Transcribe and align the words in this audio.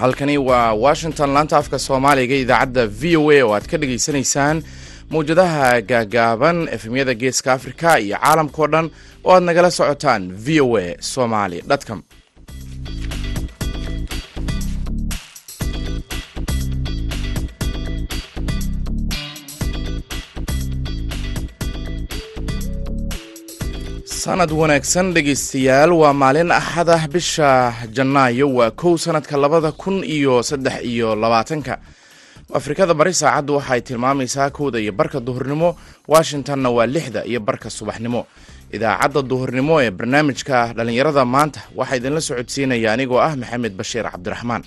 halkani 0.00 0.38
waa 0.38 0.72
washington. 0.74 1.30
Laanta 1.34 1.56
afka 1.56 1.78
soomaaliga 1.78 2.34
idaacadda 2.42 2.86
v 3.00 3.16
o 3.16 3.30
a 3.30 3.42
oo 3.44 3.52
aad 3.56 3.66
ka 3.70 3.76
dhagaysanaysaan 3.82 4.62
mawjadaha 5.10 5.80
gaagaaban 5.90 6.68
efemyada 6.76 7.14
geeska 7.14 7.52
africa 7.52 7.98
iyo 8.04 8.16
caalamkao 8.22 8.66
dhan 8.72 8.86
oo 9.24 9.32
aad 9.34 9.42
nagala 9.48 9.70
socotaan 9.70 10.22
v 10.44 10.60
o 10.60 10.76
a 10.78 10.96
somaly 11.00 11.62
com 11.88 12.02
sanad 24.28 24.52
wanaagsan 24.52 25.08
dhegaystayaal. 25.16 25.88
Waa 26.00 26.12
maalin 26.12 26.52
axad 26.52 26.88
ah 26.92 27.04
bisha 27.08 27.72
janaayo 27.96 28.46
waa 28.58 28.70
kow 28.70 28.92
sanadka 29.00 29.36
labada 29.40 29.72
kun 29.72 30.04
iyo 30.04 30.42
saddex 30.44 30.84
iyo 30.84 31.16
labaatanka. 31.16 31.74
Afrikada 32.52 32.92
bari 32.94 33.14
saacaddu 33.16 33.56
waxay 33.56 33.80
tilmaamaysaa 33.80 34.50
kowda 34.50 34.76
iyo 34.84 34.92
barka 34.92 35.20
duhurnimo. 35.20 35.76
Washingtonna 36.12 36.68
waa 36.76 36.86
lixda 36.86 37.24
iyo 37.24 37.40
barka 37.40 37.70
subaxnimo. 37.70 38.26
Idaacadda 38.72 39.22
duhurnimo 39.22 39.80
ee 39.82 39.90
barnaamijka 39.90 40.56
dhallinyarada 40.76 41.24
maanta 41.24 41.60
waxaa 41.78 41.96
idinla 41.96 42.20
socodsiinaya 42.20 42.92
anigoo 42.92 43.20
ah 43.26 43.32
maxamed 43.40 43.72
bashiir 43.80 44.04
cabdiraxmaan 44.12 44.62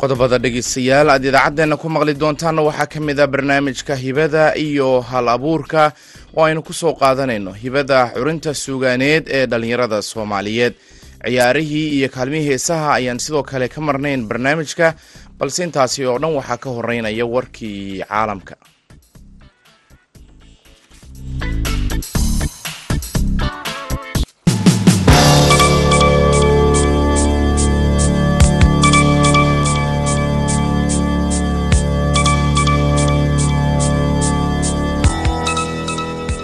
qodobada 0.00 0.38
dhegeystayaal 0.44 1.08
aad 1.14 1.24
idaacaddeenna 1.30 1.76
ku 1.82 1.88
maqli 1.94 2.14
doontaanna 2.22 2.62
waxaa 2.68 2.86
ka 2.92 3.00
mid 3.00 3.18
a 3.20 3.26
barnaamijka 3.26 3.94
hibada 4.04 4.54
iyo 4.56 5.00
hal 5.10 5.28
abuurka. 5.28 5.92
Oo 6.36 6.44
aynu 6.44 6.62
ku 6.62 6.72
soo 6.72 6.94
qaadanayno 7.00 7.52
hibada 7.62 7.98
curinta 8.14 8.54
suugaaneed 8.54 9.24
ee 9.28 9.46
dhallinyarada 9.46 10.02
soomaaliyeed. 10.02 10.74
Ciyaarihii 11.26 11.86
iyo 11.98 12.08
kaalmihii 12.08 12.48
heesaha 12.50 12.88
ayaan 12.98 13.18
sidoo 13.20 13.42
kale 13.42 13.68
ka 13.68 13.80
marnayn 13.80 14.24
barnaamijka 14.30 14.94
balse 15.38 15.64
intaasi 15.64 16.06
oo 16.06 16.18
dhan 16.18 16.32
waxaa 16.38 16.56
ka 16.56 16.70
horeynaya 16.70 17.26
warkii 17.26 18.00
caalamka 18.08 18.54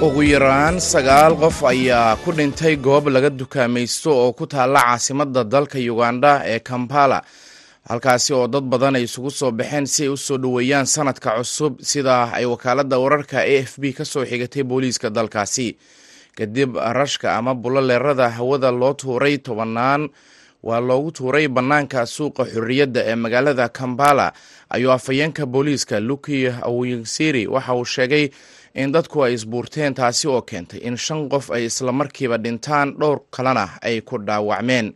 ugu 0.04 0.22
yaraan 0.32 0.76
sagaal 0.80 1.34
qof 1.40 1.58
ayaa 1.72 2.16
ku 2.24 2.32
dhintay 2.32 2.76
goob 2.76 3.08
laga 3.08 3.30
dukaamaysto 3.30 4.10
oo 4.12 4.32
ku 4.36 4.44
taalla 4.46 4.80
caasimadda 4.92 5.44
dalka 5.44 5.78
uganda 5.78 6.42
ee 6.44 6.58
kampala. 6.60 7.22
Halkaasi 7.88 8.32
oo 8.36 8.46
dad 8.48 8.64
badan 8.68 8.96
ay 8.98 9.04
isugu 9.08 9.30
soo 9.30 9.50
baxeen 9.50 9.86
si 9.86 10.02
ay 10.04 10.10
u 10.12 10.16
soo 10.16 10.38
dhoweeyaan 10.38 10.86
sanadka 10.86 11.30
cusub 11.38 11.80
sida 11.80 12.28
ay 12.36 12.44
wakaaladda 12.44 12.98
wararka 12.98 13.38
a 13.40 13.54
f 13.64 13.78
b 13.80 13.92
ka 13.96 14.04
soo 14.04 14.24
xigatay 14.28 14.62
booliiska 14.62 15.08
dalkaasi. 15.10 15.76
Kadib 16.36 16.76
rashka 16.76 17.36
ama 17.38 17.54
buloleerada 17.54 18.28
hawada 18.36 18.70
loo 18.70 18.92
tuuray 18.94 19.38
tobanaan 19.38 20.10
waa 20.62 20.80
loogu 20.80 21.10
tuuray 21.16 21.48
bannaanka 21.48 22.04
suuqa 22.06 22.44
xorriyadda 22.44 23.00
ee 23.10 23.14
magaalada 23.16 23.68
kampala 23.68 24.32
ayuu 24.68 24.92
afhayeenka 24.92 25.46
booliiska 25.46 26.00
luki 26.00 26.48
awinsiri 26.68 27.46
waxa 27.46 27.72
uu 27.74 27.84
sheegay 27.84 28.24
in 28.76 28.92
dadku 28.94 29.24
ay 29.24 29.32
isbuurteen 29.34 29.94
taasi 29.98 30.28
oo 30.28 30.42
keentay 30.50 30.80
in 30.88 30.96
shan 31.04 31.28
qof 31.32 31.50
ay 31.56 31.64
islamarkiiba 31.70 32.36
dhintaan 32.44 32.88
dhowr 33.00 33.18
kalena 33.34 33.64
ay 33.82 34.00
ku 34.08 34.18
dhaawacmeen. 34.18 34.92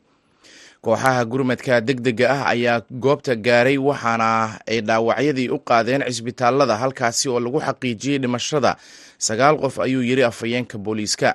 Kooxaha 0.84 1.24
gurmadka 1.28 1.80
deg 1.80 2.00
dega 2.00 2.26
ah 2.36 2.42
ayaa 2.52 2.80
goobta 3.04 3.34
gaaray 3.36 3.76
waxaana 3.78 4.60
ay 4.70 4.80
dhaawacyadii 4.88 5.48
u 5.52 5.58
qaadeen 5.68 6.02
cisbitaalada 6.08 6.76
halkaasi 6.82 7.28
oo 7.28 7.41
lagu 7.41 7.60
xaqiijiyey 7.60 8.18
dhimashada. 8.22 8.76
Sagaal 9.18 9.56
qof 9.60 9.78
ayuu 9.84 10.02
yidhi 10.02 10.24
afhayeenka 10.24 10.78
booliiska. 10.78 11.34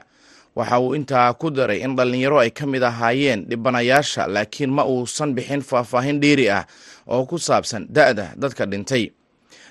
Waxa 0.55 0.79
uu 0.79 0.95
intaa 0.95 1.33
ku 1.33 1.49
daray 1.51 1.81
in 1.85 1.95
dhallinyaro 1.95 2.39
ay 2.39 2.49
ka 2.49 2.65
mid 2.65 2.83
ahaayeen 2.83 3.45
dhibanayaasha 3.49 4.27
laakiin 4.27 4.71
ma 4.73 4.83
uusan 4.85 5.33
bixin 5.35 5.61
faahfaahin 5.61 6.19
dheeri 6.21 6.49
ah 6.49 6.65
oo 7.07 7.25
ku 7.29 7.37
saabsan 7.37 7.85
da-da 7.89 8.33
dadka 8.37 8.65
dhintay 8.65 9.11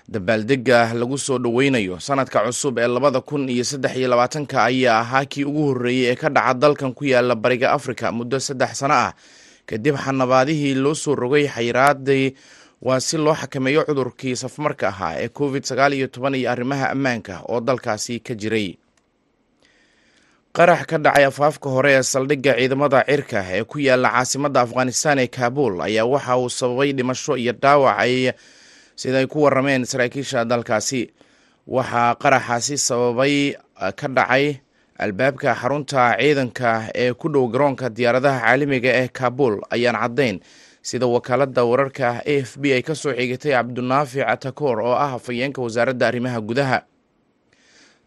dabaaldega 0.09 0.93
lagu 0.95 1.19
soo 1.19 1.39
dhoweynayo. 1.39 2.01
Sanadka 2.01 2.45
cusub 2.45 2.79
ee 2.79 2.87
labada 2.87 3.21
kun 3.21 3.49
iyo 3.49 3.65
saddex 3.65 3.97
iyo 3.97 4.09
labaatanka 4.09 4.65
ayaa 4.65 5.01
ahaa 5.01 5.25
kii 5.25 5.45
ugu 5.45 5.63
horreeyey 5.67 6.13
ee 6.13 6.17
ka 6.17 6.29
dhaca 6.29 6.55
dalkan 6.55 6.93
ku 6.95 7.05
yaalla 7.05 7.35
bariga 7.35 7.73
afrika 7.73 8.13
muddo 8.13 8.41
saddex 8.41 8.79
sano 8.79 8.95
ah. 8.95 9.13
Kadib 9.67 9.97
xanabaadihii 9.97 10.75
loo 10.77 10.95
soo 10.95 11.15
rogay 11.17 11.49
xayiraadii 11.49 12.35
waa 12.83 13.01
si 13.01 13.17
loo 13.17 13.35
xakameeyo 13.35 13.85
cudurkii 13.89 14.37
safmarka 14.37 14.89
ahaa 14.89 15.15
ee 15.25 15.29
covid 15.29 15.65
sagaal 15.65 15.93
iyo 15.97 16.07
toban 16.13 16.35
iyo 16.35 16.51
arrimaha 16.53 16.91
ammaanka 16.93 17.41
oo 17.49 17.61
dalkaasi 17.61 18.21
ka 18.21 18.35
jiray. 18.35 18.77
Qarax 20.53 20.85
ka 20.87 20.99
dhacay 20.99 21.25
afaafka 21.25 21.69
hore 21.71 21.93
ee 21.97 22.03
saldhigga 22.05 22.53
ciidamada 22.61 23.01
cirka 23.09 23.41
ee 23.57 23.65
ku 23.65 23.79
yaalla 23.81 24.13
caasimadda 24.13 24.61
afghanistan 24.69 25.19
ee 25.19 25.27
kaabul 25.33 25.81
ayaa 25.81 26.05
waxa 26.05 26.37
uu 26.37 26.51
sababay 26.53 26.93
dhimasho 26.93 27.37
iyo 27.41 27.53
dhaawac 27.57 27.97
ay 28.05 28.33
siday 28.97 29.27
ku 29.27 29.43
warameen 29.43 29.85
saraakiisha 29.85 30.45
dalkaasi. 30.45 31.11
Waxaa 31.67 32.15
qaraxaasi 32.23 32.77
sababay 32.79 33.57
ka 33.97 34.09
dhacay 34.09 34.61
albaabka 34.99 35.55
xarunta 35.55 36.17
ciidanka 36.21 36.91
ee 36.95 37.13
ku 37.13 37.29
dhow 37.29 37.49
garoonka 37.49 37.89
diyaaradaha 37.91 38.41
caalamiga 38.41 38.91
ee 39.01 39.09
kaabul 39.09 39.61
ayaan 39.71 39.97
caddayn. 40.03 40.41
Sida 40.85 41.07
wakaaladda 41.07 41.65
wararka 41.65 42.21
a 42.27 42.35
f 42.45 42.59
b 42.61 42.73
ay 42.77 42.83
ka 42.83 42.95
soo 42.95 43.13
xigatay 43.17 43.53
cabdinaafic 43.57 44.21
atakoor 44.29 44.81
oo 44.85 44.93
ah 44.93 45.17
afhayeenka 45.17 45.63
wasaaradda 45.63 46.05
arrimaha 46.09 46.41
gudaha. 46.41 46.79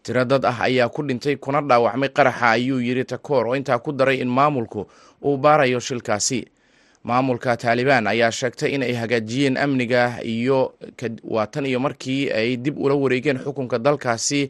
Tiro 0.02 0.24
dad 0.24 0.44
ah 0.46 0.62
ayaa 0.62 0.88
ku 0.88 1.02
dhintay 1.02 1.36
kuna 1.36 1.60
dhaawacmay 1.60 2.08
qaraxa 2.14 2.54
ayuu 2.54 2.78
yidhi 2.80 3.04
takoor 3.04 3.46
oo 3.50 3.56
intaa 3.58 3.78
ku 3.82 3.90
daray 3.92 4.22
in 4.22 4.30
maamulku 4.30 4.86
uu 5.26 5.36
baarayo 5.36 5.80
shilkaasi 5.82 6.46
maamulka 7.08 7.56
taalibaan 7.62 8.06
ayaa 8.12 8.30
sheegtay 8.38 8.70
in 8.76 8.82
ay 8.88 8.92
hagaajiyeen 9.00 9.56
amniga 9.64 10.02
iyo 10.34 10.58
waa 11.34 11.46
tan 11.52 11.64
iyo 11.70 11.80
markii 11.80 12.22
ay 12.40 12.56
dib 12.64 12.76
ula 12.84 12.94
wareegeen 13.02 13.38
xukunka 13.44 13.78
dalkaasi 13.86 14.40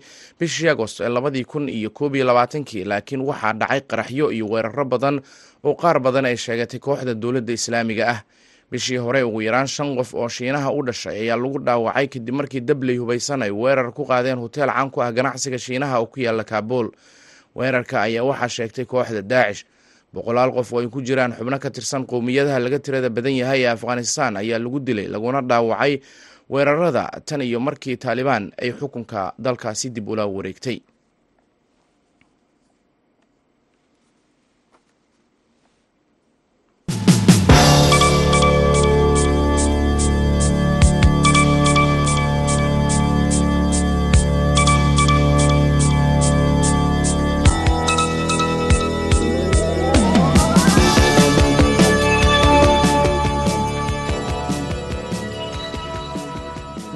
bishii 0.41 0.69
agost 0.75 1.01
ee 1.01 1.09
labadii 1.09 1.45
kun 1.45 1.69
iyo 1.69 1.91
koob 1.91 2.15
iyo 2.19 2.25
labaatankii 2.31 2.85
laakiin 2.91 3.21
waxaa 3.29 3.53
dhacay 3.61 3.81
qaraxyo 3.91 4.27
iyo 4.37 4.47
weeraro 4.53 4.85
badan 4.85 5.17
oo 5.65 5.75
qaar 5.83 5.97
badan 6.01 6.25
ay 6.31 6.37
sheegatay 6.37 6.81
kooxda 6.87 7.15
dowladda 7.15 7.53
islaamiga 7.53 8.07
ah. 8.15 8.21
Bishii 8.71 8.97
hore 9.01 9.23
ugu 9.23 9.41
yaraan 9.43 9.67
shan 9.67 9.97
qof 9.97 10.11
oo 10.15 10.29
shiinaha 10.29 10.69
u 10.73 10.83
dhashay 10.87 11.17
ayaa 11.25 11.37
lagu 11.41 11.59
dhaawacay 11.67 12.07
kadib 12.13 12.35
markii 12.35 12.61
dabley 12.61 12.97
hubaysan 13.01 13.43
ay 13.43 13.51
weerar 13.51 13.93
ku 13.97 14.05
qaadeen 14.05 14.39
hoteel 14.43 14.69
caan 14.69 14.91
ku 14.91 15.01
ah 15.03 15.09
ganacsiga 15.13 15.59
shiinaha 15.59 16.01
oo 16.03 16.07
ku 16.13 16.21
yaalla 16.21 16.45
kaabul 16.45 16.91
weerarka 17.57 17.97
ayaa 18.03 18.25
waxaa 18.29 18.49
sheegtay 18.57 18.85
kooxda 18.85 19.23
daacish 19.23 19.65
boqolaal 20.15 20.51
qof 20.57 20.73
oo 20.73 20.81
ay 20.81 20.89
ku 20.89 21.01
jiraan 21.03 21.33
xubno 21.39 21.59
ka 21.59 21.71
tirsan 21.71 22.07
qowmiyadaha 22.07 22.59
laga 22.65 22.79
tirada 22.79 23.09
badan 23.11 23.37
yahay 23.43 23.61
ee 23.65 23.71
afghanistan 23.77 24.37
ayaa 24.37 24.59
lagu 24.59 24.81
dilay 24.81 25.07
laguna 25.15 25.41
dhaawacay 25.51 26.01
weerarada 26.53 27.05
tan 27.29 27.41
iyo 27.43 27.61
markii 27.61 27.97
taalibaan 27.97 28.53
ay 28.63 28.73
xukunka 28.73 29.33
dalkaasi 29.39 29.91
dib 29.91 30.09
ula 30.09 30.25
wareegtay 30.27 30.81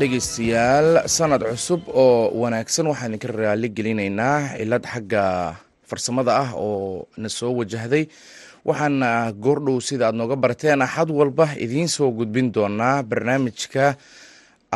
dhegeystayaal 0.03 1.07
sanad 1.07 1.43
cusub 1.47 1.83
oo 1.95 2.27
wanaagsan 2.43 2.87
waxaan 2.91 3.15
idinka 3.15 3.29
raali 3.39 3.69
gelinaynaa 3.77 4.59
cilad 4.59 4.83
xagga 4.93 5.23
farsamada 5.89 6.33
ah 6.43 6.51
oo 6.59 7.07
na 7.23 7.29
soo 7.31 7.53
wajahday. 7.59 8.05
Waxaana 8.67 9.31
goordhow 9.45 9.79
sida 9.89 10.05
aad 10.11 10.17
nooga 10.19 10.35
barateen 10.43 10.83
axad 10.87 11.07
walba 11.19 11.47
idiin 11.65 11.87
soo 11.97 12.11
gudbin 12.19 12.51
doonaa 12.55 13.03
barnaamijka 13.11 13.95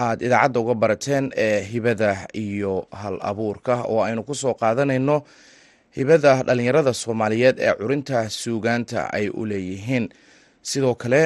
aad 0.05 0.19
idaacadda 0.26 0.58
uga 0.62 0.75
barateen 0.82 1.25
ee 1.46 1.58
hibada 1.70 2.11
iyo 2.44 2.87
hal 3.00 3.19
abuurka 3.31 3.75
oo 3.90 4.00
aynu 4.06 4.22
ku 4.22 4.34
soo 4.34 4.55
qaadanayno 4.55 5.17
hibada 5.96 6.32
dhalinyarada 6.46 6.93
soomaaliyeed 7.02 7.56
ee 7.67 7.75
curinta 7.81 8.31
suugaanta 8.31 9.11
ay 9.17 9.26
u 9.26 9.43
leeyihiin 9.50 10.06
sidoo 10.70 10.94
kale 11.02 11.20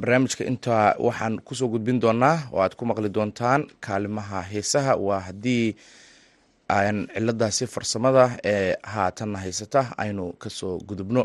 barnaamijka 0.00 0.44
intaa 0.50 0.86
waxaan 1.06 1.34
ku 1.46 1.52
soo 1.58 1.68
gudbin 1.72 1.98
doonaa 2.02 2.36
oo 2.52 2.60
aad 2.64 2.74
ku 2.78 2.84
maqli 2.86 3.08
doontaan 3.16 3.62
kaalimaha 3.84 4.38
heesaha 4.52 4.92
waa 5.06 5.20
haddii 5.26 5.66
aan 6.76 6.96
ciladaasi 7.14 7.64
farsamada 7.74 8.24
ee 8.52 8.74
haatanna 8.94 9.38
haysata 9.44 9.80
aynu 10.02 10.24
ka 10.42 10.48
soo 10.58 10.78
gudubno. 10.88 11.22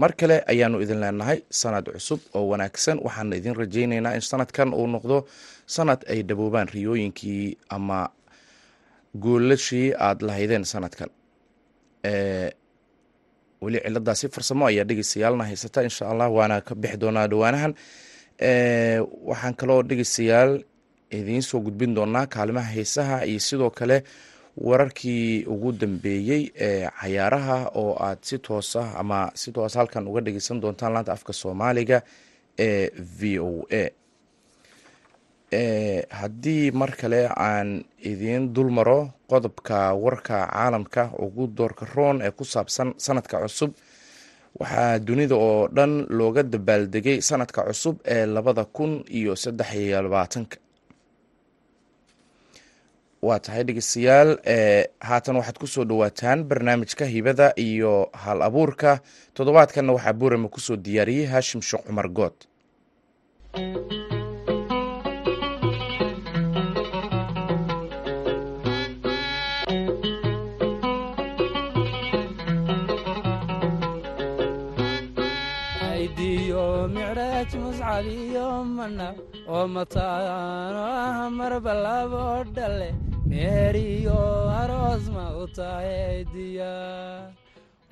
Mar 0.00 0.12
kale 0.20 0.36
ayaanu 0.52 0.80
idin 0.82 1.00
leenahay 1.02 1.38
sanad 1.60 1.86
cusub 1.94 2.20
oo 2.36 2.44
wanaagsan. 2.50 2.98
Waxaana 3.04 3.36
idin 3.36 3.54
rajeyneynaa 3.60 4.14
in 4.18 4.20
sanadkan 4.30 4.74
uu 4.74 4.86
noqdo 4.94 5.16
sanad 5.66 6.00
ay 6.12 6.22
dhaboobaan 6.28 6.68
riyooyinkii 6.74 7.56
ama 7.76 7.98
guulashii 9.22 9.88
aada 10.06 10.26
lahaydeen 10.26 10.64
sanadkan 10.72 11.10
weli 13.64 13.78
ciladaasi 13.86 14.26
farsamo 14.34 14.62
ayaa 14.70 14.84
dhegeystayaalna 14.88 15.44
haysata 15.48 15.80
insha 15.88 16.04
allah 16.12 16.28
waana 16.36 16.56
ka 16.68 16.74
bixi 16.80 16.96
doonaa 17.02 17.26
dhawaanahan 17.32 17.72
waxaan 19.30 19.54
kaloo 19.60 19.80
dhegeystayaal 19.88 20.52
idiin 21.18 21.42
soo 21.48 21.60
gudbin 21.66 21.92
doonaa 21.96 22.26
kaalimaha 22.34 22.70
heesaha 22.76 23.16
iyo 23.30 23.40
sidoo 23.48 23.70
kale 23.78 23.98
wararkii 24.66 25.44
ugu 25.52 25.72
dambeeyey 25.72 26.42
ee 26.66 26.88
cayaaraha 27.00 27.58
oo 27.82 27.92
aad 28.06 28.18
si 28.28 28.36
toosa 28.46 28.82
ama 29.00 29.18
si 29.40 29.48
toos 29.52 29.74
halkan 29.78 30.04
uga 30.10 30.20
dhegeysan 30.26 30.60
doontaan 30.62 30.92
laanta 30.94 31.12
afka 31.16 31.32
soomaaliga 31.32 31.98
ee 32.66 32.90
v 33.18 33.38
o 33.48 33.66
a. 33.82 33.84
Haddii 36.20 36.70
mar 36.80 36.90
kale 37.00 37.20
aan 37.36 37.84
idiin 38.10 38.52
dul 38.54 38.70
maro 38.70 39.10
qodobka 39.34 39.78
warka 40.04 40.36
caalamka 40.52 41.02
ugu 41.24 41.44
doorka 41.58 41.84
roon 41.94 42.16
ee 42.26 42.30
ku 42.38 42.44
saabsan 42.44 42.88
sanadka 43.06 43.36
cusub. 43.44 43.70
Waxaa 44.60 44.98
dunida 45.06 45.34
oo 45.46 45.68
dhan 45.76 45.92
looga 46.18 46.42
dabaaldegay 46.52 47.18
sanadka 47.28 47.60
cusub 47.68 47.96
ee 48.14 48.26
labada 48.34 48.64
kun 48.76 48.92
iyo 49.18 49.32
saddex 49.42 49.70
iyo 49.74 50.02
labaatanka. 50.06 50.56
Waa 53.26 53.38
tahay 53.44 53.64
dhegeystayaal 53.66 54.30
haatan 55.08 55.36
waxaad 55.40 55.58
ku 55.62 55.66
soo 55.74 55.84
dhawaataan 55.90 56.44
barnaamijka 56.48 57.04
hibada 57.14 57.46
iyo 57.66 57.92
hal 58.22 58.38
abuurka. 58.48 58.90
Toddobaadkanna 59.34 59.92
waxaa 59.96 60.12
buurama 60.18 60.48
ku 60.54 60.60
soo 60.66 60.76
diyaariyey 60.76 61.26
haashim 61.32 61.60
sheekh 61.68 61.84
cumar 61.88 62.08
good 62.18 62.36
oo 79.54 79.66
mataano 79.68 80.80
ah 80.80 81.28
marbalabo 81.38 82.44
dhale 82.56 82.88
meeriyo 83.28 84.16
aroosma 84.60 85.24
u 85.42 85.44
tahaydiya 85.56 86.72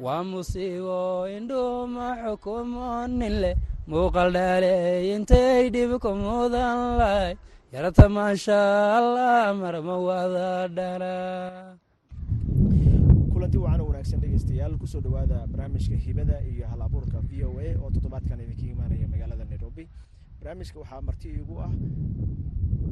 waa 0.01 0.25
musiibo 0.25 1.29
indhuuma 1.37 2.07
xukumo 2.25 3.07
nin 3.19 3.35
leh 3.43 3.57
muuqal 3.89 4.33
dhaaley 4.33 5.13
intay 5.15 5.69
dhibku 5.75 6.11
mudan 6.23 6.97
lahay 7.01 7.37
yarta 7.75 8.09
maasha 8.09 8.61
allah 8.99 9.53
marma 9.61 9.97
wada 10.09 10.49
dhala 10.77 11.15
kulanti 13.33 13.59
wacan 13.65 13.81
wanaagsan 13.89 14.19
dhegeystayaal 14.23 14.75
ku 14.81 14.87
soo 14.93 15.01
dhowaada 15.05 15.45
barnaamijka 15.53 15.97
hibada 16.05 16.37
iyo 16.51 16.65
hal 16.71 16.81
abuurka 16.89 17.19
v 17.29 17.45
o 17.45 17.51
a 17.61 17.69
oo 17.83 17.89
toddobaadkan 17.95 18.41
idinka 18.45 18.65
imaanaya 18.75 19.07
magaalada 19.13 19.42
nairobi. 19.77 19.89
Barnaamijka 20.41 20.79
waxaa 20.81 21.01
marti 21.01 21.29
iigu 21.29 21.59
ah 21.61 21.71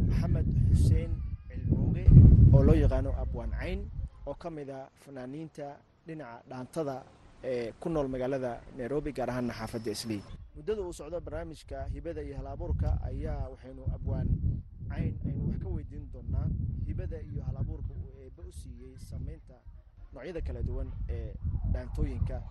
maxamed 0.09 0.47
xuseen 0.71 1.11
cilmooge 1.49 2.05
oo 2.55 2.63
loo 2.63 2.75
yaqaano 2.75 3.11
abwaan 3.23 3.51
cayn 3.51 3.81
oo 4.27 4.35
ka 4.35 4.51
mid 4.51 4.71
a 4.71 4.89
fanaaniinta 5.05 5.77
dhinaca 6.07 6.43
dhaantada 6.49 7.05
ee 7.45 7.73
ku 7.81 7.89
nool 7.89 8.09
magaalada 8.09 8.61
nairobi 8.79 9.13
gaar 9.13 9.31
ahaana 9.31 9.53
xaafadda 9.53 9.91
islii 9.91 10.23
muddada 10.57 10.83
uu 10.83 10.93
socdo 10.93 11.21
barnaamijka 11.21 11.85
hibada 11.95 12.23
iyo 12.23 12.37
hal 12.37 12.47
abuurka 12.47 13.01
ayaa 13.03 13.49
waxaynu 13.53 13.83
abwaan 13.95 14.29
cayn 14.89 15.15
aynu 15.27 15.43
wax 15.49 15.59
ka 15.63 15.69
weydiin 15.69 16.07
doonaa 16.13 16.47
hibada 16.87 17.19
iyo 17.21 17.43
hal 17.43 17.57
abuurka 17.57 17.93
uu 17.95 18.11
eebbe 18.23 18.43
u 18.49 18.53
siiyey 18.53 18.95
sameynta 18.99 19.55
noocyada 20.13 20.41
kala 20.41 20.63
duwan 20.63 20.89
ee 21.09 21.35
dhaantooyinka 21.73 22.43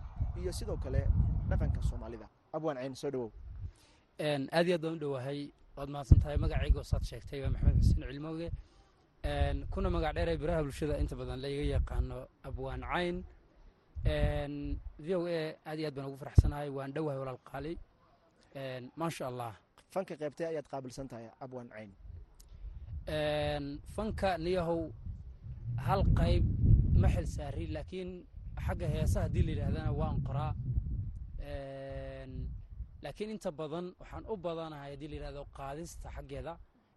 iyo 0.41 0.51
sidoo 0.51 0.77
kale 0.77 1.07
dhaqanka 1.49 1.81
soomaalida. 1.81 2.27
Abwaan 2.53 2.77
cayn 2.77 2.95
soo 2.95 3.11
dhawow 3.11 3.31
aad 4.19 4.65
iyo 4.67 4.75
aad 4.75 4.81
baan 4.83 4.95
u 4.95 4.99
dhowahay 5.03 5.39
waad 5.75 5.89
mahadsan 5.93 6.19
tahay 6.21 6.37
magacayga 6.43 6.83
saad 6.83 7.03
sheegtay 7.09 7.39
waa 7.43 7.49
maxamed 7.53 7.77
xuseen 7.83 8.03
cilmooge. 8.11 8.49
Kuna 9.71 9.89
magac 9.89 10.13
dheer 10.15 10.29
ee 10.29 10.37
biraha 10.41 10.63
bulshada 10.63 10.99
inta 11.01 11.15
badan 11.15 11.39
laiga 11.43 11.63
yaqaano 11.75 12.17
abwaan 12.47 12.81
cayn. 12.91 13.17
V 15.05 15.07
o 15.15 15.19
a 15.27 15.41
aad 15.69 15.77
iyo 15.79 15.87
aad 15.87 15.95
baan 15.97 16.07
ugu 16.09 16.17
faraxsanahay 16.23 16.69
waan 16.77 16.91
dhowahay 16.95 17.19
walaal 17.21 17.39
qaali. 17.49 17.73
Maasha 18.99 19.23
allah. 19.31 19.53
Fanka 19.93 20.13
qaybtee 20.21 20.47
ayaad 20.51 20.67
qaabilsan 20.71 21.07
tahay 21.11 21.27
abwaan 21.43 21.69
cayn? 21.73 21.91
Fanka 23.95 24.37
niyahow 24.37 24.81
hal 25.87 26.03
qayb 26.19 26.43
ma 27.01 27.07
xil 27.13 27.27
saari 27.35 27.65
laakiin 27.75 28.09
xagga 28.65 28.87
heesa 28.95 29.17
haddii 29.23 29.43
la 29.47 29.51
yidhahdana 29.51 29.91
waan 29.99 30.17
qoraa 30.27 30.53
laakiin 33.03 33.29
inta 33.35 33.51
badan 33.59 33.85
waxaan 34.01 34.23
u 34.31 34.35
badanahay 34.45 34.91
haddii 34.93 35.07
la 35.11 35.15
yidhahdo 35.17 35.41
qaadista 35.59 36.07
xaggeeda 36.15 36.53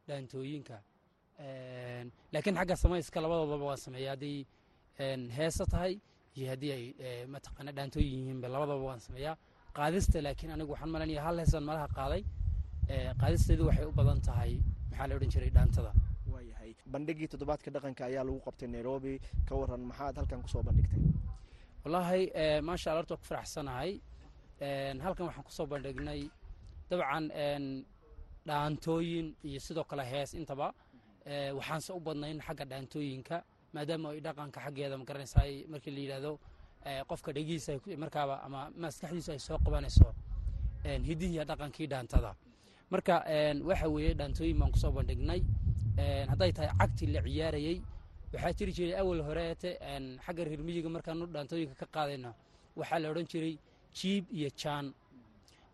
dhaantooyinka 0.08 0.76
laakiin 2.34 2.56
xagga 2.60 2.76
samayska 2.84 3.18
labadoodaba 3.24 3.64
waan 3.70 3.80
sameeya. 3.86 4.10
Hadday 4.14 4.36
heesa 5.38 5.64
tahay 5.72 5.92
iyo 6.36 6.46
haddii 6.52 6.72
ay 6.78 6.84
mataqaana 7.34 7.70
dhaantooyin 7.76 8.12
yihiinba 8.18 8.48
labadaba 8.54 8.82
waan 8.88 9.00
sameeyaa 9.06 9.36
qaadista 9.78 10.16
laakiin 10.26 10.50
anigu 10.54 10.72
waxaan 10.74 10.90
malanaya 10.94 11.22
hal 11.26 11.36
heesaan 11.42 11.64
malaha 11.70 11.88
qaaday 11.98 12.22
qaadisteedu 13.22 13.62
waxay 13.68 13.86
u 13.86 13.92
badan 14.00 14.20
tahay 14.28 14.52
maxaa 14.90 15.06
la 15.08 15.14
odhan 15.16 15.30
jiray 15.34 15.50
dhaantada 15.56 15.92
waayahay 16.32 16.70
bandhigii 16.94 17.28
toddobaadka 17.32 17.68
dhaqanka 17.74 18.02
ayaa 18.10 18.24
lagu 18.28 18.40
qabtay 18.46 18.68
nairobi. 18.74 19.14
Ka 19.48 19.52
waran 19.60 19.80
maxaad 19.90 20.14
halkan 20.20 20.40
ku 20.44 20.48
soo 20.54 20.62
bandhigtay? 20.68 21.00
Wallaahi 21.84 22.22
maasha 22.68 22.86
alla 22.90 23.00
horta 23.00 23.16
ku 23.20 23.24
faraxsanahay 23.30 23.90
halkan 24.62 25.26
waxaan 25.26 25.44
ku 25.44 25.50
soo 25.52 25.66
bandhignay 25.66 26.30
dabcan 26.90 27.24
dhaantooyin 28.46 29.34
iyo 29.44 29.60
sidoo 29.60 29.84
kale 29.84 30.04
hees 30.04 30.34
intaba. 30.34 30.72
Waxaanse 31.26 31.92
u 31.92 32.00
badnayn 32.00 32.40
xagga 32.40 32.64
dhaantooyinka 32.64 33.42
maadaama 33.74 34.10
ay 34.10 34.20
dhaqanka 34.20 34.60
xaggeeda 34.60 34.98
ma 34.98 35.04
garanaysaa 35.04 35.46
markii 35.70 35.90
la 35.90 36.00
yidhaahdo 36.00 36.32
qofka 37.08 37.32
dhegihiisa 37.32 37.72
markaaba 37.98 38.42
ama 38.46 38.70
maskaxdiisu 38.82 39.30
ay 39.32 39.38
soo 39.38 39.58
qabanayso 39.64 40.14
hidihiiya 40.84 41.44
dhaqankii 41.44 41.86
dhaantada. 41.86 42.34
Marka 42.90 43.14
waxa 43.68 43.88
weeye 43.88 44.14
dhaantooyin 44.14 44.58
baan 44.58 44.70
ku 44.72 44.78
soo 44.78 44.92
bandhignay. 44.92 45.40
Hadday 46.30 46.52
tahay 46.52 46.70
cagti 46.80 47.06
la 47.06 47.20
ciyaarayey 47.22 47.80
waxaa 48.32 48.52
jiri 48.58 48.72
jiray 48.72 48.94
awal 49.00 49.22
horeete 49.22 49.78
xagga 50.26 50.44
reer 50.44 50.60
miyiga 50.62 50.88
markaanu 50.88 51.26
dhaantooyinka 51.26 51.74
ka 51.74 51.86
qaadayno 51.94 52.34
waxaa 52.76 52.98
la 52.98 53.08
odhan 53.10 53.26
jiray 53.26 53.58
jiib 53.98 54.24
iyo 54.38 54.50
jaan. 54.60 54.86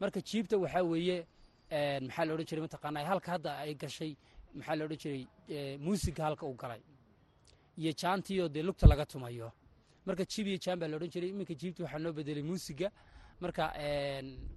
Marka 0.00 0.20
jiibta 0.28 0.56
waxaa 0.58 0.82
weeye 0.82 1.26
maxaa 2.06 2.24
la 2.26 2.32
odhan 2.34 2.46
jiray 2.48 2.62
mataqaanaa 2.66 3.04
halka 3.10 3.28
hadda 3.34 3.50
ay 3.62 3.74
gashay 3.74 4.12
maxaa 4.54 4.76
la 4.78 4.84
odhan 4.84 4.98
jiray? 5.02 5.22
Muusiga 5.84 6.22
halka 6.24 6.46
uu 6.46 6.56
galay. 6.62 6.80
Iyo 7.78 7.92
jaantiioo 8.00 8.48
dee 8.48 8.62
lugta 8.62 8.86
laga 8.86 9.04
tumayo. 9.06 9.52
Marka 10.06 10.24
jiib 10.24 10.46
iyo 10.46 10.58
jaan 10.64 10.78
baa 10.80 10.88
la 10.88 10.96
odhan 10.96 11.10
jiray. 11.14 11.30
Iminka 11.30 11.54
jiibta 11.54 11.82
waxaa 11.84 11.98
noo 11.98 12.12
bedelay 12.12 12.42
muusiga 12.42 12.88
marka 13.40 13.64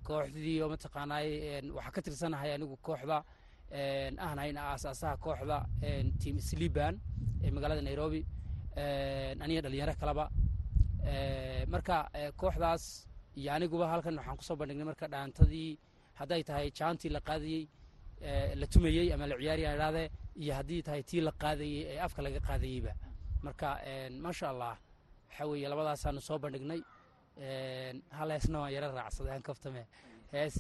kooxdii 0.08 0.62
oo 0.62 0.70
mataqaanaa 0.74 1.22
waxaa 1.78 1.92
ka 1.96 2.02
tirsanahay 2.02 2.52
anigu 2.56 2.78
kooxda 2.88 3.18
ahnayn 4.26 4.58
aasaasaha 4.58 5.18
kooxda 5.18 5.58
team 6.22 6.40
sliban 6.40 6.94
ee 7.44 7.52
magaalada 7.52 7.82
nairobi. 7.82 8.22
Aniga 9.44 9.62
dhalinyaro 9.66 9.94
kaleba 10.02 10.26
marka 11.74 11.98
kooxdaas 12.42 12.84
iyo 13.40 13.50
aniguba 13.56 13.86
halkan 13.94 14.16
waxaan 14.20 14.38
ku 14.40 14.44
soo 14.48 14.56
bandhignay 14.60 14.86
marka 14.92 15.06
dhaantadii 15.14 15.70
hadday 16.20 16.42
tahay 16.50 16.68
jaantii 16.80 17.10
la 17.16 17.20
qaadayey 17.30 17.64
la 18.60 18.66
tumayey 18.74 19.08
ama 19.14 19.26
la 19.32 19.36
ciyaaraya 19.42 19.72
idhahdee 19.78 20.08
iyo 20.44 20.54
haddii 20.60 20.82
tahay 20.88 21.04
tii 21.10 21.22
la 21.28 21.32
qaadayey 21.44 21.80
ee 21.94 22.00
afka 22.06 22.22
laga 22.26 22.40
qaadayeyba 22.50 22.94
marka 23.46 23.68
maasha 24.24 24.46
allah 24.54 24.74
waxaa 25.30 25.46
weeye 25.52 25.68
labadaasaanu 25.72 26.22
soo 26.30 26.38
bandhignay. 26.44 26.82
Hal 28.18 28.30
heesna 28.36 28.58
waan 28.62 28.74
yaro 28.76 28.88
raacsaday 28.98 29.34
aan 29.36 29.42
kaftame. 29.48 29.84
Hees 30.34 30.56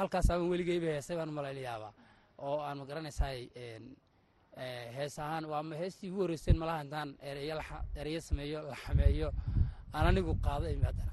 halkaas 0.00 0.28
weligeyba 0.52 0.86
heesay 0.96 1.16
baan 1.18 1.30
malaynayaaba 1.38 1.88
oo 2.46 2.56
aan 2.66 2.76
ma 2.80 2.84
garanaysaa 2.90 3.30
hees 4.96 5.14
ahaan 5.18 5.44
waa 5.52 5.62
heestii 5.80 6.10
ugu 6.10 6.20
horreyseen 6.22 6.56
malaha 6.62 6.82
intaan 6.84 7.10
ereyo 8.00 8.20
sameeyo 8.28 8.58
la 8.70 8.76
xameeyo 8.84 9.28
aan 9.96 10.06
anigu 10.10 10.32
qaado 10.46 10.66
haddana 10.88 11.12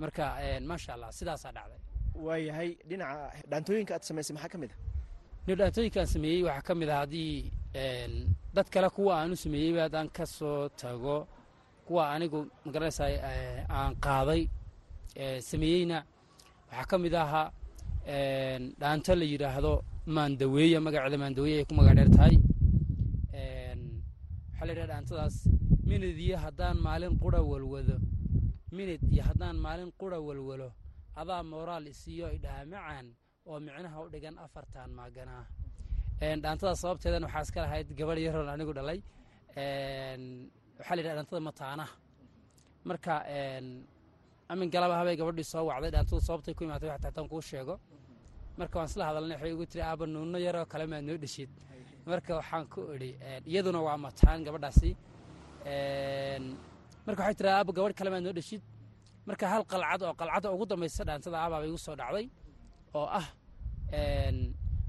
marka 0.00 0.24
maasha 0.68 0.90
allah 0.94 1.10
sidaasaa 1.18 1.52
dhacday. 1.56 1.80
Waayahay 2.26 2.70
dhinaca 2.88 3.32
dhaantooyinka 3.50 3.92
aad 3.96 4.02
samaysay 4.08 4.34
maxaa 4.36 4.48
ka 4.54 4.58
mid 4.62 4.70
a 4.72 4.76
ni 5.46 5.52
dhaantooyinkaan 5.60 6.06
sameeyey 6.14 6.42
waxaa 6.48 6.66
ka 6.68 6.72
mid 6.80 6.88
ah 6.94 6.98
haddii 7.02 7.34
dad 8.56 8.68
kale 8.74 8.88
kuwa 8.96 9.12
aan 9.20 9.32
u 9.32 9.36
sameeyeyba 9.44 9.80
haddaan 9.86 10.08
ka 10.16 10.24
soo 10.36 10.68
tago 10.82 11.16
kuwa 11.86 12.02
anigu 12.14 12.38
ma 12.64 12.70
garanaysaa 12.74 13.08
aan 13.78 13.92
qaaday 14.04 14.42
sameeyeyna. 15.50 15.98
Waxaa 16.70 16.86
ka 16.90 16.96
mid 17.04 17.14
ahaa 17.22 17.46
dhaanto 18.80 19.12
la 19.20 19.24
yidhaahdo 19.32 19.72
maandaweeya 20.16 20.78
magaceeda 20.86 21.18
maandaweeye 21.22 21.58
ay 21.60 21.64
ku 21.68 21.74
magac 21.78 21.94
dheer 21.98 22.10
tahay. 22.16 22.34
Waxaa 23.34 24.66
la 24.66 24.72
yidhaha 24.72 24.88
dhaantadaas 24.92 25.36
minid 25.88 26.18
iyo 26.26 26.36
haddaan 26.44 26.76
maalin 26.86 27.14
qura 27.22 27.40
walwado 27.50 27.96
minid 28.76 29.00
iyo 29.12 29.22
haddaan 29.28 29.56
maalin 29.64 29.90
qura 30.00 30.18
walwalo 30.28 30.68
adaa 31.20 31.42
mooraal 31.52 31.86
isiiyo 31.92 32.26
idhaha 32.36 32.62
macaan 32.72 33.06
oo 33.48 33.58
micnaha 33.66 33.96
u 34.04 34.08
dhigan 34.12 34.36
afartan 34.44 34.90
maaganaa 34.98 35.44
dhaantada 36.42 36.74
sababteedan 36.82 37.22
waxaa 37.26 37.42
iska 37.46 37.60
lahayd 37.64 37.88
gabadh 37.98 38.20
yaroon 38.26 38.48
anigu 38.54 38.72
dhalay. 38.78 38.98
Waxaa 40.78 40.94
la 40.96 41.00
yidhaha 41.00 41.16
dhaantada 41.18 41.40
mataanaha. 41.48 41.94
Marka 42.88 43.14
amin 44.52 44.68
galaba 44.74 44.94
gabadhii 45.20 45.48
soo 45.52 45.64
wacday 45.70 45.90
dhaantadu 45.94 46.20
sababtay 46.28 46.54
ku 46.58 46.62
imaatay 46.66 46.88
waxta 46.92 47.06
hataan 47.08 47.28
kuu 47.32 47.42
sheego. 47.50 47.74
Marka 48.58 48.74
waan 48.78 48.88
isla 48.90 49.04
hadalnay 49.08 49.36
waxay 49.36 49.52
igu 49.54 49.64
tiri 49.70 49.82
aaba 49.88 50.04
nuunno 50.14 50.38
yaroo 50.46 50.66
kale 50.72 50.84
maad 50.92 51.04
noo 51.08 51.18
dheshid. 51.22 51.50
Marka 52.10 52.30
waxaan 52.40 52.64
ku 52.72 52.80
idhi 52.94 53.10
iyaduna 53.50 53.80
waa 53.86 53.96
mataan 54.06 54.38
gabadhaasi 54.46 54.90
marka 57.06 57.20
waxay 57.22 57.36
tiri 57.38 57.48
aaba 57.56 57.72
gabadh 57.76 57.94
kale 57.98 58.10
maad 58.12 58.22
noo 58.26 58.32
dheshid. 58.38 58.62
Marka 59.28 59.44
hal 59.52 59.62
qalcad 59.72 60.00
oo 60.06 60.14
qalcadda 60.20 60.48
ugu 60.54 60.64
dambaysa 60.70 61.02
dhaantada 61.08 61.36
aabaaba 61.42 61.66
igu 61.70 61.78
soo 61.86 61.96
dhacday 62.00 62.26
oo 62.98 63.06
ah 63.20 63.26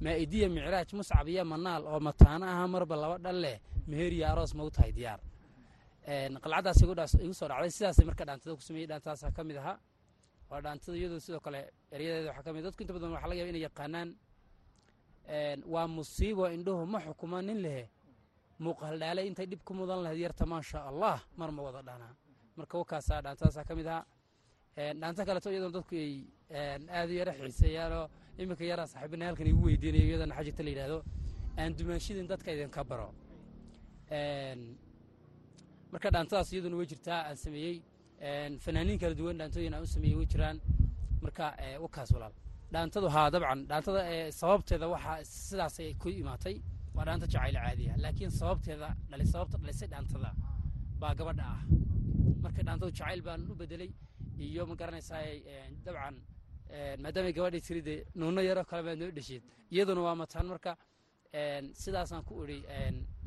maa'idiya 0.03 0.47
micraaj 0.55 0.89
muscab 0.99 1.27
iyo 1.27 1.43
manaal 1.45 1.81
oo 1.91 1.99
mataano 2.07 2.45
aha 2.53 2.65
marba 2.73 2.95
laba 3.03 3.17
dhal 3.25 3.37
leh 3.45 3.57
meheriya 3.89 4.25
aroos 4.31 4.51
ma 4.57 4.63
u 4.67 4.69
tahay 4.75 4.91
diyaar 4.97 5.19
qalcaddaas 6.43 6.79
igu 7.25 7.33
soo 7.39 7.47
dhacday. 7.51 7.71
Sidaasay 7.77 8.05
marka 8.09 8.23
dhaantada 8.27 8.55
ku 8.57 8.61
sameeyey. 8.67 8.87
Dhaantadaasa 8.91 9.31
ka 9.35 9.41
mid 9.47 9.57
ahaa 9.61 9.77
waa 10.49 10.61
dhaantada 10.65 10.97
iyadoo 10.99 11.19
sidoo 11.25 11.39
kale 11.45 11.59
eryadeeda 11.95 12.29
waxaa 12.31 12.43
ka 12.47 12.51
mid 12.55 12.63
dadku 12.65 12.81
inta 12.83 12.93
badan 12.95 13.11
waxa 13.15 13.27
laga 13.29 13.39
yaba 13.41 13.49
inay 13.53 13.63
yaqaanaan 13.67 14.09
waa 15.73 15.87
musiibo 15.95 16.43
indhuhu 16.55 16.83
ma 16.93 16.99
xukuma 17.05 17.37
nin 17.47 17.59
lehe 17.65 17.83
muuqahaldhaale 18.63 19.21
intay 19.29 19.45
dhib 19.51 19.61
ku 19.67 19.73
mudan 19.73 19.99
lahayd 20.03 20.19
yarta 20.25 20.45
maasha 20.45 20.79
allah 20.89 21.17
mar 21.39 21.49
ma 21.51 21.61
wada 21.67 21.81
dhanaa 21.89 22.13
marka 22.57 22.75
wakaasaa 22.81 23.21
dhaantadaasaa 23.25 23.65
ka 23.69 23.73
mid 23.79 23.87
ahaa 23.87 24.93
dhaanto 25.01 25.21
kaleto 25.29 25.49
iyadoo 25.51 25.71
dadku 25.77 25.95
ay 26.05 26.13
aad 26.97 27.09
u 27.09 27.15
yara 27.21 27.31
xiiseeyaanoo 27.39 28.05
iminka 28.41 28.63
yaraa 28.71 28.87
saaxiibina 28.93 29.25
halkan 29.29 29.47
igu 29.51 29.61
weydiinayo 29.67 30.05
iyadana 30.11 30.33
xajirta 30.37 30.61
la 30.65 30.69
yidhahdo 30.73 30.97
aan 31.59 31.71
dumaanshidin 31.77 32.27
dadka 32.31 32.49
idinka 32.55 32.81
baro. 32.89 33.07
Marka 35.91 36.09
dhaantadaas 36.15 36.49
iyaduna 36.53 36.75
way 36.79 36.87
jirtaa 36.91 37.19
aan 37.29 37.37
sameeyey. 37.45 37.75
Fanaaniin 38.65 38.99
kala 39.01 39.15
duwan 39.19 39.37
dhaantooyin 39.39 39.73
aan 39.75 39.83
u 39.83 39.87
sameeyey 39.95 40.17
way 40.19 40.27
jiraan. 40.33 40.57
Marka 41.23 41.45
wakaas 41.85 42.09
walaal. 42.15 42.33
Dhaantadu 42.73 43.07
haa 43.15 43.27
dabcan 43.33 43.59
dhaantada 43.69 44.01
sababteeda 44.39 44.87
waxaa 44.93 45.17
sidaasay 45.47 45.89
ku 46.01 46.09
imaatay 46.21 46.55
waa 46.95 47.05
dhaanta 47.07 47.27
jacayl 47.33 47.55
caadiya. 47.63 47.93
Laakiin 48.03 48.31
sababteeda 48.39 48.89
sababta 49.33 49.57
dhalisay 49.61 49.87
dhaantada 49.93 50.29
baa 51.01 51.13
gabadha 51.19 51.45
ah. 51.55 51.61
Marka 52.43 52.61
dhaantadu 52.67 52.91
jacayl 52.97 53.21
baan 53.27 53.41
u 53.51 53.55
bedelay 53.61 53.89
iyo 54.45 54.63
ma 54.69 54.75
garanaysaa 54.79 55.21
dabcan 55.85 56.15
maadaamay 57.03 57.33
gabadhii 57.37 57.61
tiri 57.67 57.81
dee 57.87 57.97
yaroo 58.49 58.65
kale 58.69 58.81
baad 58.87 58.97
noo 59.01 59.11
dheshid 59.17 59.43
iyaduna 59.73 60.01
waa 60.07 60.15
mataan 60.21 60.47
marka 60.53 60.71
sidaasaan 61.83 62.23
ku 62.27 62.33
idhi 62.43 62.57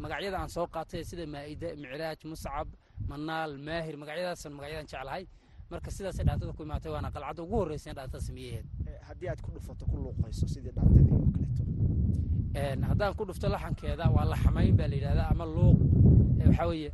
magacyada 0.02 0.36
aan 0.42 0.50
soo 0.56 0.66
qaatay 0.74 1.02
sida 1.10 1.24
maa'ida 1.34 1.68
micraaj 1.82 2.20
muscab 2.32 2.68
manaal 3.10 3.50
maahir 3.68 3.94
magacyadaasan 4.02 4.52
magacyadan 4.58 4.86
jeclahay. 4.92 5.24
Marka 5.72 5.88
sidaasay 5.96 6.24
dhaantada 6.28 6.52
ku 6.56 6.62
imaatay 6.66 6.90
waana 6.94 7.08
qalcadda 7.14 7.40
ugu 7.46 7.56
horreysa 7.60 7.90
dhaantada 7.98 8.20
sameeyaheed 8.28 8.66
haddii 9.08 9.28
aad 9.32 9.40
ku 9.44 9.50
dhufato 9.54 9.84
ku 9.90 9.96
luuqayso 10.02 10.44
sidii 10.54 10.72
dhaantadii 10.76 11.12
oo 11.18 11.26
kaleeto 11.34 11.62
haddaan 12.54 13.12
ku 13.16 13.22
dhufto 13.28 13.48
laxankeeda 13.48 14.06
waa 14.14 14.24
laxamayn 14.32 14.74
baa 14.78 14.88
la 14.90 14.96
yidhahdaa 14.96 15.30
ama 15.32 15.44
luuq. 15.54 15.78
Waxaa 16.46 16.66
weeye 16.70 16.90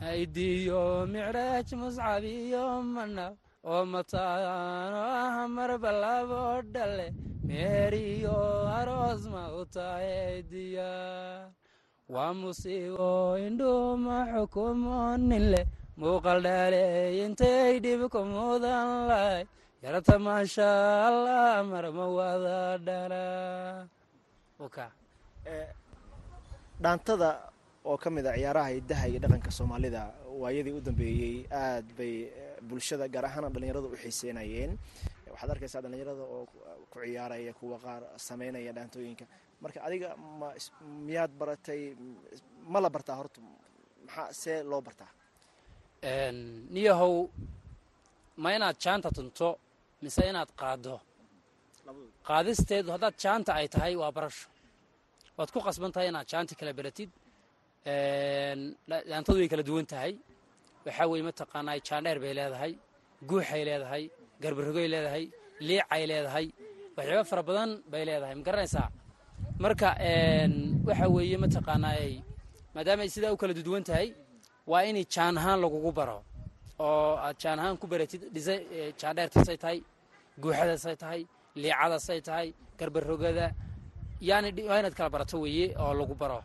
maidiyo 0.00 0.82
micraaj 1.12 1.68
muscab 1.80 2.24
iyo 2.24 2.64
manaal 2.94 3.34
oo 3.72 3.82
mataano 3.92 5.00
ah 5.22 5.48
marba 5.56 5.90
labo 6.02 6.42
dhale 6.74 7.06
meeriyo 7.46 8.36
aroos 8.78 9.22
ma 9.32 9.42
u 9.60 9.62
tahay 9.74 10.42
waa 12.14 12.32
musiibo 12.40 13.36
indhuma 13.46 14.16
xukumo 14.32 15.16
nin 15.28 15.44
leh 15.52 15.66
muuqal 16.00 16.38
dhaaleey 16.46 17.14
intay 17.26 17.72
dhib 17.84 18.02
ku 18.12 18.20
mudan 18.32 18.88
lahay 19.10 19.42
yarta 19.84 20.14
maasha 20.26 20.70
allah 21.08 21.60
marma 21.70 22.06
wada 22.16 22.78
dhala 22.86 23.24
dhaantada 26.82 27.30
oo 27.84 27.96
ka 28.02 28.10
mid 28.10 28.26
a 28.26 28.32
ciyaaraha 28.36 28.68
hidaha 28.76 29.04
iyo 29.10 29.18
dhaqanka 29.24 29.50
soomaalida 29.58 30.02
waayadii 30.42 30.74
u 30.78 30.80
dambeeyey 30.88 31.36
aad 31.62 31.86
bay 31.98 32.14
bulshada 32.68 33.06
gaar 33.14 33.24
ahaana 33.28 33.48
dhallinyarada 33.54 33.86
u 33.88 33.96
xiiseynayeen. 34.02 34.72
Waxaad 35.32 35.50
arkaysaa 35.54 35.82
dhallinyarada 35.84 36.22
oo 36.34 36.42
ku 36.90 36.98
ciyaaraya 37.04 37.52
kuwa 37.60 37.78
qaar 37.84 38.02
sameynaya 38.28 38.72
dhaantooyinka. 38.76 39.24
Marka 39.62 39.78
adiga 39.86 40.08
ma 40.40 40.48
miyaad 41.06 41.32
baratay 41.40 41.82
ma 42.72 42.78
la 42.84 42.90
bartaa 42.94 43.16
horta 43.20 43.40
maxaa 44.06 44.32
see 44.40 44.58
loo 44.70 44.80
bartaa? 44.86 45.10
Niyahow 46.74 47.14
ma 48.42 48.48
inaad 48.56 48.76
jaanta 48.84 49.08
tunto 49.16 49.48
mise 50.02 50.22
inaad 50.30 50.50
qaaddo 50.60 50.94
qaadisteedu 52.28 52.88
haddaad 52.94 53.14
jaanta 53.24 53.50
ay 53.60 53.66
tahay 53.74 53.94
waa 54.02 54.12
barasho. 54.16 54.46
Waad 55.38 55.50
ku 55.54 55.58
qasban 55.66 55.90
tahay 55.94 56.08
inaad 56.12 56.26
jaanta 56.32 56.54
kala 56.60 56.72
beratid 56.78 57.10
dhaantadu 59.10 59.38
way 59.42 59.48
kala 59.52 59.62
duwan 59.68 59.86
tahay. 59.92 60.12
Waxaa 60.86 61.06
weeye 61.12 61.24
mataqaanaa 61.30 61.76
jaandheer 61.88 62.18
bay 62.24 62.32
leedahay 62.38 62.72
guuxay 63.30 63.62
leedahay 63.68 64.04
garbarogoy 64.42 64.86
leedahay 64.94 65.24
liicay 65.68 66.02
leedahay 66.10 66.46
waxyaaba 66.96 67.24
fara 67.30 67.42
badan 67.48 67.70
bay 67.92 68.02
leedahay. 68.08 68.34
Ma 68.38 68.42
garanaysaa? 68.48 68.88
Marka 69.64 69.88
waxa 70.88 71.06
weeye 71.16 71.36
mataqaanaa 71.44 71.96
maadaama 72.74 73.02
ay 73.06 73.10
sidaa 73.16 73.32
u 73.34 73.38
kala 73.42 73.52
duwan 73.68 73.84
tahay 73.90 74.08
waa 74.70 74.82
inay 74.90 75.04
jaan 75.14 75.34
ahaan 75.40 75.58
lagugu 75.64 75.90
baro. 75.98 76.18
Oo 76.84 77.12
aad 77.26 77.36
jaan 77.42 77.58
ahaan 77.62 77.76
ku 77.80 77.86
baratid 77.92 78.22
dhisa 78.34 78.54
jaandheertasay 79.00 79.58
tahay 79.64 79.78
guuxadasay 80.42 80.96
tahay 81.02 81.20
liicadasay 81.62 82.20
tahay 82.28 82.48
garbarogada 82.78 83.46
yani 84.28 84.48
waa 84.70 84.90
kala 84.98 85.10
barato 85.14 85.36
weeye 85.44 85.66
oo 85.82 85.92
lagu 86.00 86.14
baro. 86.22 86.40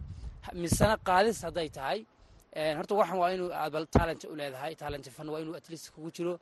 Misena 0.62 0.96
qaadis 1.08 1.38
hadday 1.46 1.70
tahay 1.77 2.00
horta 2.77 2.93
waxan 3.00 3.17
waa 3.22 3.29
inuu 3.36 3.50
aad 3.62 3.74
talent 3.96 4.22
u 4.32 4.36
leedahay 4.39 4.74
talent 4.75 5.05
fan 5.15 5.27
waa 5.34 5.39
inuu 5.43 5.55
atleast 5.60 5.88
kugu 5.93 6.10
jiro 6.17 6.34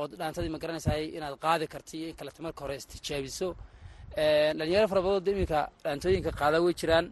ood 0.00 0.10
dhaantadii 0.20 0.52
ma 0.54 0.58
garanaysaay 0.62 1.04
inaad 1.16 1.34
qaadi 1.44 1.66
karti 1.74 1.94
iyo 2.00 2.08
in 2.10 2.16
marka 2.46 2.60
hore 2.64 2.74
istijaabiso 2.80 3.48
dhalinyaro 4.58 4.86
fara 4.92 5.00
badood 5.06 5.26
iminka 5.32 5.60
dhaantooyinka 5.84 6.30
qaada 6.40 6.56
way 6.64 6.74
jiraan. 6.80 7.06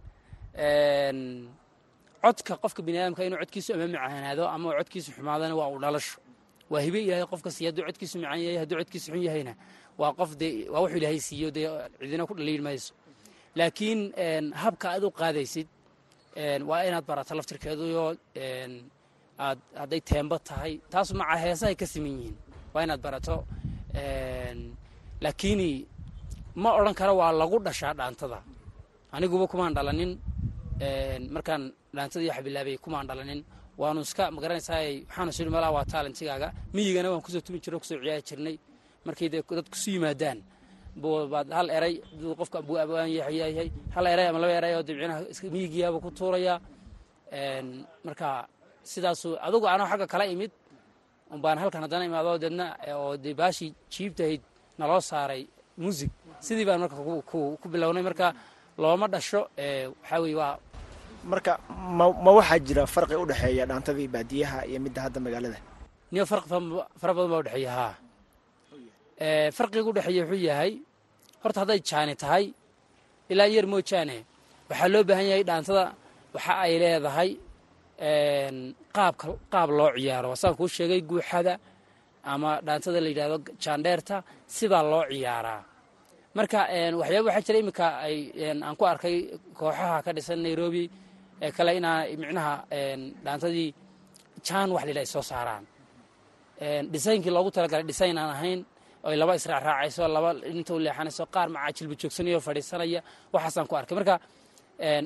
Codka 2.22 2.52
qofka 2.62 2.82
bini 2.86 2.98
inuu 3.28 3.38
codkiisu 3.42 3.70
ama 3.74 3.84
ama 4.54 4.68
codkiisu 4.78 5.10
xumaadana 5.16 5.54
waa 5.60 5.68
uu 5.72 5.78
dhalasho. 5.84 6.18
Waa 6.70 6.80
hibe 6.86 6.98
ilaahay 7.06 7.26
qof 7.32 7.42
kasta 7.42 7.64
hadduu 7.68 7.84
codkiisu 7.88 8.14
macaan 8.22 8.40
yahay 8.44 8.58
hadduu 8.62 8.76
codkiisu 8.80 9.06
xun 9.12 9.22
yahayna 9.28 9.52
waa 10.00 10.12
qof 10.18 10.30
dee 10.40 10.52
waa 10.72 10.80
wuxuu 10.84 10.98
ilaahay 11.00 11.20
siiyo 11.28 11.48
dee 11.56 11.66
cidina 12.00 12.24
ku 12.28 12.34
dhaliil 12.38 12.62
mayso. 12.68 12.92
Laakiin 13.58 14.00
habka 14.62 14.86
aad 14.94 15.04
u 15.08 15.10
qaadaysid 15.20 15.68
waa 16.70 16.80
inaad 16.88 17.04
barato 17.10 17.32
laftirkeeduyo 17.38 18.02
aad 19.46 19.58
hadday 19.80 20.00
teembo 20.10 20.36
tahay. 20.48 20.72
Taasu 20.92 21.12
maca 21.20 21.36
heesahay 21.44 21.74
ka 21.80 21.86
siman 21.92 22.12
yihiin. 22.18 22.36
Waa 22.74 22.82
inaad 22.86 23.00
barato 23.06 23.34
laakiini 25.24 25.70
ma 26.62 26.70
odhan 26.78 26.94
kara 27.00 27.12
waa 27.20 27.32
lagu 27.40 27.56
dhashaa 27.66 27.94
dhaantada. 27.98 28.38
Aniguba 29.14 29.46
kumaan 29.52 29.74
dhalanin 29.76 30.12
markaan 31.34 31.62
dhaantadii 31.96 32.28
wax 32.32 32.40
bilaabay 32.46 32.76
kumaan 32.84 33.06
dhalanin. 33.10 33.40
Waanu 33.80 34.00
iska 34.06 34.24
ma 34.34 34.38
garanaysaa 34.42 34.80
waxaanu 35.08 35.32
sii 35.36 35.44
malaa 35.56 35.72
waa 35.76 35.84
taalentigaaga 35.92 36.48
miyigana 36.74 37.08
waan 37.12 37.22
ku 37.24 37.30
soo 37.34 37.40
tumi 37.46 37.58
jirnay 37.64 37.80
ku 37.82 37.86
soo 37.90 37.98
ciyaari 38.02 38.22
jirnay 38.28 38.56
markay 39.06 39.28
dee 39.32 39.42
dad 39.58 39.68
kusu 39.72 39.88
yimaadaan 39.96 40.38
baad 41.32 41.48
hal 41.58 41.68
eray 41.76 41.94
qofka 42.40 42.58
buu 42.66 42.76
hal 43.96 44.06
eray 44.14 44.26
ama 44.30 44.38
laba 44.42 44.54
eray 44.60 44.72
oo 44.78 44.82
dabcinaha 44.88 45.20
miyigiyaaba 45.54 45.98
ku 46.04 46.10
tuuraya. 46.18 46.54
Marka 48.06 48.28
sidaasu 48.90 49.28
adugu 49.46 49.66
anoo 49.68 49.86
xagga 49.90 50.06
kala 50.12 50.24
imid 50.34 50.52
umbaan 51.34 51.58
halkan 51.62 51.82
haddana 51.84 52.04
imaado 52.08 52.38
deedna 52.42 52.66
oo 52.94 53.16
dee 53.24 53.34
baashii 53.40 53.70
jiibtahayd 53.92 54.42
naloo 54.78 55.00
saaray 55.10 55.42
muusig. 55.82 56.10
Sidii 56.46 56.64
baan 56.68 56.80
marka 56.84 56.96
ku 57.30 57.66
bilownay. 57.72 58.02
Marka 58.08 58.26
looma 58.78 59.06
dhasho 59.12 59.40
waxaa 59.58 60.20
weye 60.22 60.36
waa 60.40 60.54
marka 61.32 61.52
ma 62.24 62.30
waxaa 62.38 62.58
jira 62.66 62.82
farqi 62.94 63.14
u 63.22 63.26
dhexeeya 63.30 63.64
dhaantadii 63.70 64.08
baadiyaha 64.14 64.58
iyo 64.70 64.78
midda 64.84 65.00
hadda 65.04 65.18
magaalada? 65.26 65.58
Niyo 66.12 66.24
farqi 66.30 66.48
fa- 66.52 66.88
fara 67.00 67.12
badan 67.16 67.30
baa 67.32 67.40
udhexeeya 67.42 67.72
haa 67.78 67.94
farqiga 69.56 69.88
udhexeeya 69.90 70.22
wuxuu 70.24 70.42
yahay 70.50 70.72
horta 71.42 71.58
hadday 71.62 71.80
jaani 71.90 72.14
tahay 72.22 72.44
ilaa 73.32 73.48
yar 73.56 73.66
moojaane. 73.72 74.16
Waxaa 74.70 74.88
loo 74.94 75.02
baahan 75.08 75.26
yahay 75.30 75.44
dhaantada 75.48 75.84
waxa 76.34 76.52
ay 76.64 76.72
leedahay 76.82 77.30
qaabka 78.96 79.26
qaab 79.52 79.70
loo 79.78 79.90
ciyaaro. 79.96 80.30
Saan 80.40 80.54
kuu 80.58 80.68
sheegay 80.76 81.00
guuxada 81.10 81.54
ama 82.32 82.50
dhaantada 82.66 82.98
la 83.04 83.08
yidhahdo 83.12 83.36
jaandheerta 83.64 84.16
sidaa 84.56 84.82
loo 84.92 85.04
ciyaaraa. 85.12 85.60
Marka 86.36 86.58
waxyaaba 87.00 87.26
waxaa 87.28 87.44
jira 87.46 87.58
iminka 87.62 87.86
ay 88.06 88.16
aan 88.66 88.76
ku 88.78 88.84
arkay 88.92 89.16
kooxaha 89.58 89.96
ka 90.04 90.10
dhisan 90.16 90.38
nairobi 90.46 90.84
ee 91.44 91.50
kale 91.56 91.70
inaa 91.80 91.98
micnaha 92.22 92.52
dhaantadii 93.24 93.70
jaan 94.46 94.68
wax 94.74 94.84
la 94.86 94.90
yidhaha 94.92 95.12
soo 95.14 95.24
saaraan. 95.30 95.64
Een, 96.66 96.84
dhisaynkii 96.92 97.32
loogu 97.36 97.50
talagalay 97.56 97.84
dhisayn 97.90 98.18
aan 98.22 98.30
ahayn 98.36 98.60
oy 99.06 99.16
laba 99.20 99.32
israacraacayso 99.40 100.02
laba 100.16 100.30
inta 100.52 100.72
u 100.74 100.78
leexanayso 100.86 101.24
qaar 101.34 101.48
macaajilba 101.54 101.94
joogsanayoo 102.00 102.40
fadhiisanaya. 102.46 103.00
Waxaasaan 103.34 103.66
ku 103.70 103.74
arkay. 103.78 103.94
Marka 103.98 104.14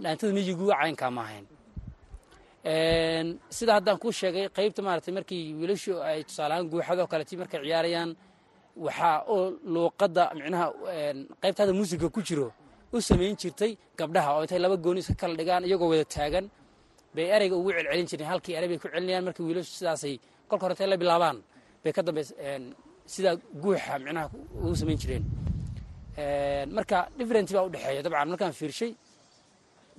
dhaantada 0.03 0.33
miyigu 0.37 0.65
caynkaa 0.73 1.11
ma 1.17 1.23
ahayn. 1.27 1.47
Een, 2.65 3.29
sida 3.57 3.73
haddaan 3.79 3.99
kuu 4.03 4.13
sheegay 4.13 4.47
qaybta 4.57 4.81
maaragtay 4.87 5.13
markii 5.19 5.43
wiilashu 5.61 5.93
ay 6.09 6.19
tusaaleahaan 6.29 6.67
guuxadoo 6.73 7.07
kaleti 7.13 7.35
markay 7.41 7.61
ciyaarayaan 7.65 8.11
waxaa 8.85 9.17
oo 9.35 9.43
luuqadda 9.75 10.23
micnaha 10.39 10.67
qaybta 11.43 11.61
hadda 11.63 11.73
muusiga 11.79 12.09
ku 12.15 12.21
jiro 12.29 12.47
u 12.93 13.01
samayn 13.09 13.35
jirtay 13.41 13.73
gabdhaha 13.99 14.31
oo 14.37 14.43
intay 14.45 14.59
laba 14.65 14.77
gooni 14.85 15.01
iska 15.03 15.15
kala 15.21 15.35
dhigaan 15.41 15.63
iyagoo 15.69 15.89
wada 15.93 16.05
taagan. 16.15 16.47
Bay 17.15 17.27
ereyga 17.35 17.57
ugu 17.61 17.71
celcelin 17.77 18.07
jireen 18.11 18.29
halkii 18.33 18.55
erey 18.59 18.69
bay 18.71 18.79
ku 18.83 18.89
celinayaan 18.93 19.25
marka 19.29 19.41
wiilashu 19.47 19.73
sidaasay 19.79 20.15
kolka 20.49 20.65
hore 20.67 20.87
la 20.93 20.97
bilaabaan 21.03 21.39
bay 21.83 21.93
ka 21.97 22.03
dambays 22.07 22.29
sidaa 23.15 23.35
guuxa 23.63 23.95
micnaha 24.05 24.27
ugu 24.65 24.75
samayn 24.81 24.99
jireen. 25.03 25.25
Een, 26.23 26.69
marka 26.77 26.99
different 27.19 27.49
baa 27.55 27.65
udhexeeya 27.69 28.03
dabcan 28.07 28.29
markaan 28.33 28.53
fiirshay 28.61 28.91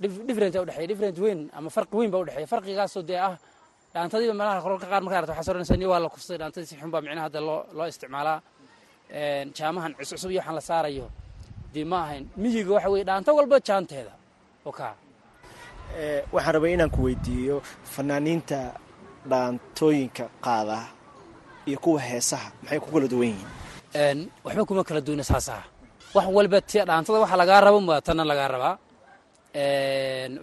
dif- 0.02 0.22
different 0.28 0.52
baa 0.56 0.62
udhexeeya 0.66 0.88
different 0.92 1.16
weyn 1.24 1.40
ama 1.56 1.68
farqi 1.76 1.94
weyn 2.00 2.10
baa 2.14 2.20
udhexeeya 2.24 2.48
farqigaasoo 2.54 3.02
dee 3.10 3.18
ah 3.28 3.34
dhaantadiiba 3.94 4.34
meelaha 4.40 4.60
kororka 4.64 4.86
qaar 4.92 5.02
markaa 5.04 5.18
aragto 5.20 5.32
waxaa 5.32 5.44
soo 5.46 5.52
odhanaysaa 5.54 5.78
ni 5.82 5.86
waa 5.92 6.00
la 6.04 6.08
kufsaday 6.14 6.38
dhaantadii 6.42 6.68
si 6.70 6.76
xun 6.80 6.90
micnaha 7.06 7.24
hadda 7.28 7.40
loo 7.48 7.60
loo 7.76 7.86
isticmaalaa. 7.92 8.38
Jaamahan 9.58 9.92
cuscusub 9.98 10.30
iyo 10.30 10.40
waxaan 10.40 10.54
la 10.60 10.64
saarayo. 10.70 11.06
Dee 11.74 11.84
ma 11.84 11.98
ahayn 12.04 12.24
miyiga 12.42 12.72
waxa 12.76 12.88
weye 12.94 13.04
dhaanto 13.08 13.30
walba 13.38 13.56
jaanteeda. 13.68 14.12
Oo 14.66 14.72
kaa 14.78 14.94
waxaan 16.34 16.54
rabay 16.56 16.72
inaan 16.76 16.90
ku 16.94 17.00
weydiiyo 17.06 17.56
fanaaniinta 17.94 18.58
dhaantooyinka 19.30 20.24
qaada 20.46 20.78
iyo 21.68 21.78
kuwa 21.84 22.00
heesaha. 22.08 22.48
Maxay 22.62 22.78
ku 22.84 22.88
kala 22.94 23.06
duwan 23.12 23.28
yihiin? 23.32 24.18
Waxba 24.44 24.62
kuma 24.68 24.82
kala 24.88 25.00
duwana 25.06 25.24
saasaa 25.30 25.62
wax 26.16 26.26
walba 26.36 26.58
dhaantada 26.88 27.18
waxa 27.24 27.36
lagaa 27.42 27.60
rabo 27.66 27.78
ma 27.88 27.94
tanna 28.06 28.24
lagaa 28.30 28.48
rabaa. 28.54 28.74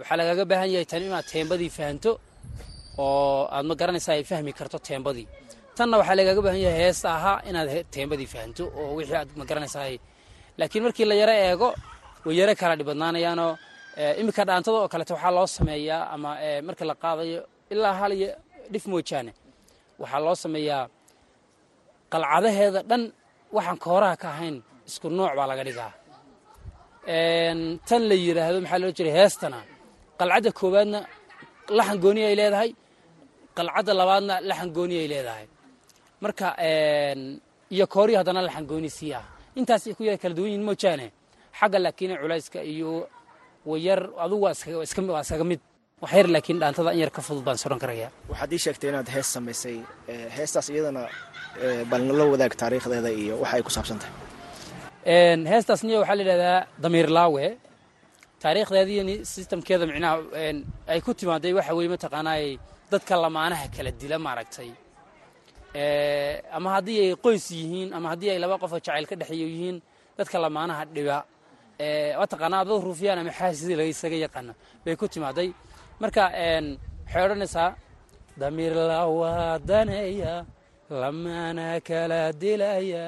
Waxaa 0.00 0.16
lagaaga 0.20 0.44
baahan 0.50 0.70
yahay 0.74 0.86
tan 0.90 1.02
inaad 1.06 1.24
teembadii 1.32 1.70
fahanto 1.76 2.10
oo 2.98 3.48
aad 3.54 3.64
ma 3.70 3.74
garanaysaa 3.80 4.14
ay 4.18 4.24
fahmi 4.30 4.52
karto 4.58 4.78
teembadii. 4.88 5.26
Tanna 5.76 5.94
waxaa 6.00 6.16
lagaaga 6.20 6.40
baahan 6.46 6.60
yahay 6.66 6.80
heesta 6.84 7.08
ahaa 7.18 7.38
inaad 7.48 7.68
teembadii 7.94 8.28
fahanto 8.34 8.64
oo 8.80 8.94
wixii 8.98 9.16
aad 9.20 9.28
ma 9.38 9.44
garanaysaa 9.50 9.84
ay- 9.88 10.00
laakiin 10.58 10.82
markii 10.86 11.06
la 11.10 11.14
yaro 11.22 11.34
eego 11.46 11.68
way 12.26 12.34
yaro 12.40 12.54
kala 12.60 12.74
dhibadnaanayaanoo 12.80 13.52
iminka 14.20 14.42
dhaantada 14.48 14.76
oo 14.82 14.88
kalete 14.92 15.12
waxaa 15.16 15.32
loo 15.36 15.46
sameeyaa 15.56 16.02
ama 16.14 16.30
marka 16.66 16.84
la 16.90 16.94
qaadayo 17.02 17.40
ilaa 17.72 17.94
hal 18.00 18.12
iyo 18.18 18.30
dhif 18.72 18.84
moojaane 18.92 19.32
waxaa 20.02 20.20
loo 20.26 20.34
sameeyaa 20.44 20.82
qalcadaheeda 22.12 22.80
dhan 22.90 23.02
waxaan 23.56 23.78
kooraha 23.84 24.16
ka 24.22 24.28
ahayn 24.34 24.56
isku 24.88 25.06
nooc 25.18 25.32
baa 25.38 25.46
laga 25.50 25.62
dhigaa. 25.68 25.92
Tan 27.88 28.02
la 28.10 28.14
yidhaahdo 28.24 28.58
maxaa 28.64 28.80
loo 28.82 28.92
jiray 28.96 29.14
heestana 29.18 29.58
qalcadda 30.20 30.50
koowaadna 30.58 30.98
laxan 31.78 31.98
gooni 32.04 32.20
ay 32.28 32.34
leedahay 32.40 32.70
qalcadda 33.56 33.92
labaadna 34.00 34.34
laxan 34.50 34.68
gooni 34.76 34.94
ay 35.02 35.08
leedahay. 35.12 35.46
Marka 36.24 36.46
iyo 37.74 37.84
koorihi 37.94 38.16
haddana 38.20 38.40
laxan 38.48 38.64
gooni 38.70 38.90
sii 38.98 39.12
ah 39.20 39.24
intaas 39.58 39.82
ay 39.88 39.94
ku 39.98 40.02
kala 40.22 40.34
duwan 40.38 40.50
yihiin 40.50 40.64
moojaane 40.68 41.06
xagga 41.58 41.78
laakiin 41.84 42.12
culayska 42.22 42.58
iyo 42.72 42.90
wayar 43.70 44.00
adugu 44.24 44.44
waa 44.46 45.22
iskaga 45.22 45.44
mid 45.50 45.60
wax 46.02 46.12
yar 46.18 46.26
laakiin 46.34 46.58
dhaantada 46.62 46.90
in 46.94 46.98
yar 47.02 47.10
ka 47.16 47.20
fudud 47.26 47.44
baan 47.46 47.58
soran 47.62 47.78
karayaa 47.82 48.10
waxaad 48.30 48.52
ii 48.56 48.60
sheegtay 48.64 48.88
inaad 48.92 49.08
hees 49.14 49.28
samaysay 49.34 49.76
ee, 50.12 50.28
heestaas 50.36 50.66
iyadana 50.72 51.02
ee, 51.64 51.84
bal 51.90 52.02
nala 52.08 52.24
wadaag 52.32 52.52
taariikhdeeda 52.62 53.10
iyo 53.22 53.34
waxa 53.42 53.54
ay 53.56 53.62
ku 53.66 53.70
saabsan 53.76 53.98
tahay. 54.02 54.14
Een, 55.14 55.40
heestaas 55.52 55.80
niyo 55.86 55.98
waxaa 56.02 56.16
la 56.18 56.22
yidhahdaa 56.24 56.58
damiir 56.82 57.08
laawe 57.18 57.44
taariikhdeeda 58.42 58.90
iyo 58.94 59.02
ni- 59.08 59.24
systemkeeda 59.34 59.84
micnaha 59.90 60.14
ay 60.92 61.00
ku 61.06 61.10
timaaday 61.20 61.52
waxa 61.58 61.72
weeye 61.78 61.90
mataqaanaay 61.94 62.46
dadka 62.92 63.12
lamaanaha 63.24 63.66
kala 63.76 63.90
dila 64.00 64.16
maaragtay. 64.26 64.70
Ee, 65.74 66.42
ama 66.56 66.68
haddii 66.74 66.98
ay 67.04 67.10
qoys 67.24 67.46
yihiin 67.58 67.88
ama 67.96 68.08
haddii 68.12 68.30
ay 68.34 68.38
laba 68.42 68.56
qof 68.62 68.72
oo 68.72 68.80
jacayl 68.84 69.06
ka 69.10 69.14
dhexeeyo 69.20 69.46
yihiin 69.54 69.76
dadka 70.18 70.36
lamaanaha 70.44 70.84
dhiba. 70.94 71.18
Ee, 71.80 72.16
waa 72.18 72.26
taqaanaa 72.32 72.64
dad 72.68 72.82
ruufiyaan 72.86 73.18
ama 73.22 73.30
xaasidii 73.38 73.76
laga 73.78 73.90
isaga 73.94 74.16
yaqaano 74.26 74.52
bay 74.84 74.96
ku 75.00 75.06
timaaday 75.14 75.48
marka 76.00 76.24
waxay 76.32 77.22
odhanaysaa 77.26 77.70
damiir 78.40 78.74
lawaadanaya 78.90 80.34
lamaana 81.00 81.66
kala 81.88 82.22
dilaya 82.42 83.04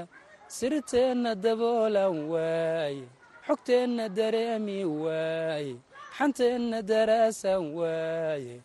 sirteenna 0.56 1.30
daboolan 1.44 2.14
waaye 2.32 3.04
xogteenna 3.46 4.04
dareemi 4.18 4.78
waaye 5.04 5.74
xanteenna 6.16 6.78
daraasan 6.90 7.62
waaye 7.78 8.56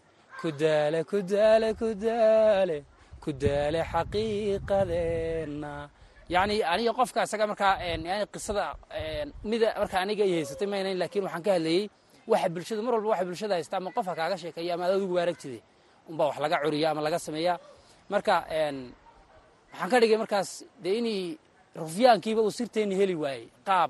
kudaale 0.42 1.00
kudaale 1.12 1.70
kudaale 1.82 2.78
kudaale 3.24 3.80
xaqiiqadeenna. 3.92 5.74
Yacni 6.34 6.56
aniga 6.72 6.92
qofka 7.00 7.20
isaga 7.28 7.46
markaa 7.52 7.74
qisada 8.34 8.64
mida 9.50 9.70
marka 9.82 9.98
aniga 10.04 10.24
ay 10.28 10.34
haysatay 10.38 10.68
maynayn 10.74 10.98
laakiin 11.02 11.24
waxaan 11.28 11.44
ka 11.48 11.52
hadlayey 11.56 11.84
waxa 12.32 12.50
bulshada 12.56 12.82
mar 12.86 12.94
walba 12.96 13.10
waxa 13.14 13.26
bulshada 13.30 13.54
haysta 13.58 13.76
ama 13.80 13.90
qofka 13.96 14.14
kaaga 14.20 14.36
sheekeeya 14.42 14.74
ama 14.76 14.86
adigu 14.90 15.16
aragtide 15.24 15.60
unbaa 16.10 16.28
wax 16.30 16.38
laga 16.44 16.58
curiya 16.64 16.88
ama 16.92 17.02
laga 17.06 17.20
sameeyaa 17.28 17.58
marka 18.12 18.34
waxaan 19.72 19.90
ka 19.92 19.98
dhigay 20.02 20.18
markaas 20.24 20.50
dee 20.84 20.96
inii 21.00 21.22
rufyaankiiba 21.82 22.42
uu 22.46 22.52
sirteenni 22.60 22.96
heli 23.02 23.16
waayey. 23.24 23.46
Qaab 23.68 23.90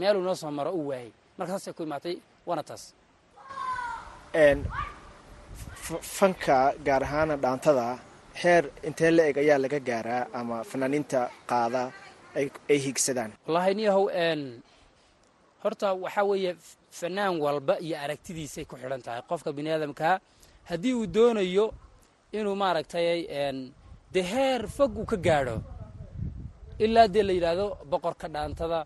meeluu 0.00 0.22
noo 0.26 0.34
soo 0.40 0.50
maro 0.58 0.70
uu 0.78 0.88
waayey. 0.90 1.10
Marka 1.38 1.52
saasay 1.54 1.72
ku 1.76 1.82
imaatay 1.88 2.14
waana 2.48 2.62
taas. 2.68 2.84
Fanka 6.16 6.58
gaar 6.86 7.02
ahaana 7.06 7.36
dhaantada 7.44 7.86
heer 8.42 8.64
intee 8.88 9.10
la 9.16 9.22
eg 9.30 9.36
ayaa 9.42 9.58
laga 9.64 9.78
gaaraa 9.88 10.22
ama 10.40 10.56
fanaaniinta 10.70 11.20
qaada 11.50 11.82
ay 12.72 12.78
higsadaan 12.86 13.30
wallaahi 13.46 13.74
niyahow 13.78 14.04
horta 15.64 15.88
waxaa 16.04 16.24
weeye 16.30 16.52
fanaan 16.98 17.34
walba 17.44 17.74
iyo 17.86 17.96
aragtidiisay 18.04 18.64
ku 18.70 18.74
xidhan 18.80 19.02
tahay. 19.06 19.22
Qofka 19.30 19.50
bini 19.56 19.70
aadamkaa 19.74 20.14
haddii 20.70 20.94
uu 21.00 21.06
doonayo 21.16 21.66
inuu 22.38 22.56
maaragtay 22.62 23.06
dee 24.14 24.24
heer 24.32 24.62
fog 24.76 24.92
uu 25.00 25.06
ka 25.12 25.16
gaadho 25.26 25.56
ilaa 26.84 27.08
dee 27.14 27.22
la 27.28 27.32
yidhaahdo 27.36 27.66
boqorka 27.90 28.26
dhaantada 28.34 28.80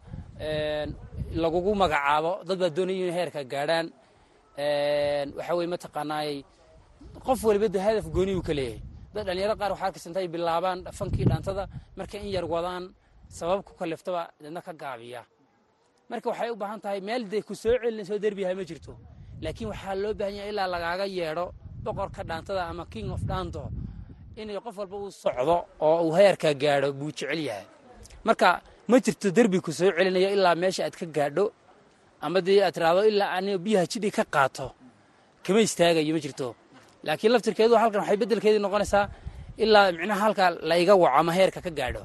lagugu 1.43 1.73
magacaabo 1.83 2.33
dad 2.49 2.59
baa 2.63 2.71
doonaya 2.77 2.99
inay 3.03 3.15
heerka 3.19 3.41
gaadhaan. 3.53 3.87
Een 4.65 5.29
waxaa 5.37 5.57
weye 5.59 5.69
mataqaanaayey 5.75 6.39
qof 7.27 7.41
waliba 7.49 7.69
dee 7.75 7.83
hadaf 7.87 8.07
gooni 8.15 8.33
uu 8.39 8.43
ka 8.49 8.53
leeyahay. 8.59 8.81
Dad 9.15 9.25
dhalinyaro 9.27 9.55
qaar 9.61 9.71
waxaa 9.75 9.87
arkaysa 9.89 10.09
intay 10.11 10.29
bilaabaan 10.35 10.79
fankii 10.99 11.27
dhaantada 11.31 11.63
markay 11.99 12.21
in 12.25 12.31
yar 12.37 12.45
wadaan 12.55 12.85
sabab 13.39 13.61
ku 13.67 13.73
kaliftaba 13.81 14.23
deedna 14.43 14.61
ka 14.67 14.73
gaabiya 14.83 15.23
marka 16.11 16.27
waxay 16.31 16.51
u 16.55 16.57
baahan 16.63 16.81
tahay 16.85 17.01
meel 17.09 17.23
dee 17.33 17.43
ku 17.49 17.55
soo 17.63 17.75
celinayso 17.83 18.15
derbiyaha 18.25 18.55
ma 18.59 18.65
jirto. 18.71 18.93
Laakiin 19.45 19.69
waxaa 19.73 19.95
loo 20.03 20.13
baahan 20.19 20.35
yahay 20.39 20.51
ilaa 20.53 20.69
lagaaga 20.75 21.07
yeedho 21.19 21.47
boqorka 21.85 22.23
dhaantada 22.29 22.63
ama 22.71 22.85
king 22.93 23.09
of 23.15 23.23
dhaanto 23.31 23.63
inay 24.41 24.57
qof 24.65 24.77
walba 24.81 24.97
uu 25.03 25.11
socdo 25.23 25.57
oo 25.87 25.97
uu 26.07 26.13
heerka 26.19 26.49
gaadho 26.63 26.89
buu 26.99 27.11
jecel 27.17 27.41
yahay. 27.49 27.67
Marka 28.27 28.49
ma 28.91 28.97
jirto 29.05 29.29
derbi 29.37 29.59
ku 29.65 29.71
soo 29.79 29.91
celinayo 29.97 30.29
ilaa 30.37 30.55
meesha 30.63 30.83
aad 30.87 30.95
ka 31.01 31.07
gaadho 31.17 31.45
ama 32.25 32.39
dee 32.47 32.61
aad 32.67 32.75
tiraahdo 32.77 33.03
ilaa 33.11 33.31
aniga 33.37 33.59
biyaha 33.67 33.87
jidhi 33.93 34.11
ka 34.17 34.25
qaato 34.35 34.67
kama 35.45 35.61
istaagayo 35.67 36.13
ma 36.17 36.21
jirto. 36.25 36.47
Laakiin 37.07 37.33
laftirkeedu 37.35 37.75
halkan 37.83 38.01
waxay 38.03 38.17
beddelkeedii 38.23 38.63
noqonaysaa 38.67 39.05
ilaa 39.65 39.93
micnaha 39.97 40.21
halkaa 40.27 40.51
la 40.69 40.75
iga 40.83 40.95
waco 41.03 41.17
ama 41.21 41.33
heerka 41.39 41.61
ka 41.67 41.71
gaadho. 41.79 42.03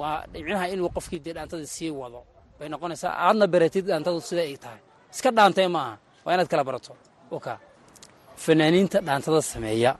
Waa 0.00 0.16
micnaha 0.32 0.64
inuu 0.72 0.88
qofkii 0.96 1.20
dee 1.24 1.34
dhaantada 1.36 1.66
sii 1.74 1.90
wado 2.00 2.20
bay 2.58 2.68
noqonaysaa 2.72 3.12
aadna 3.26 3.46
baratid 3.54 3.84
dhaantadu 3.90 4.20
sida 4.28 4.42
ay 4.48 4.56
tahay. 4.64 4.80
Iska 5.14 5.28
dhaantay 5.38 5.68
maaha. 5.76 5.94
Waa 6.24 6.32
inaad 6.34 6.48
kala 6.52 6.64
barato 6.68 6.92
fanaaniinta 8.44 8.98
dhaantada 9.06 9.40
sameeya 9.52 9.92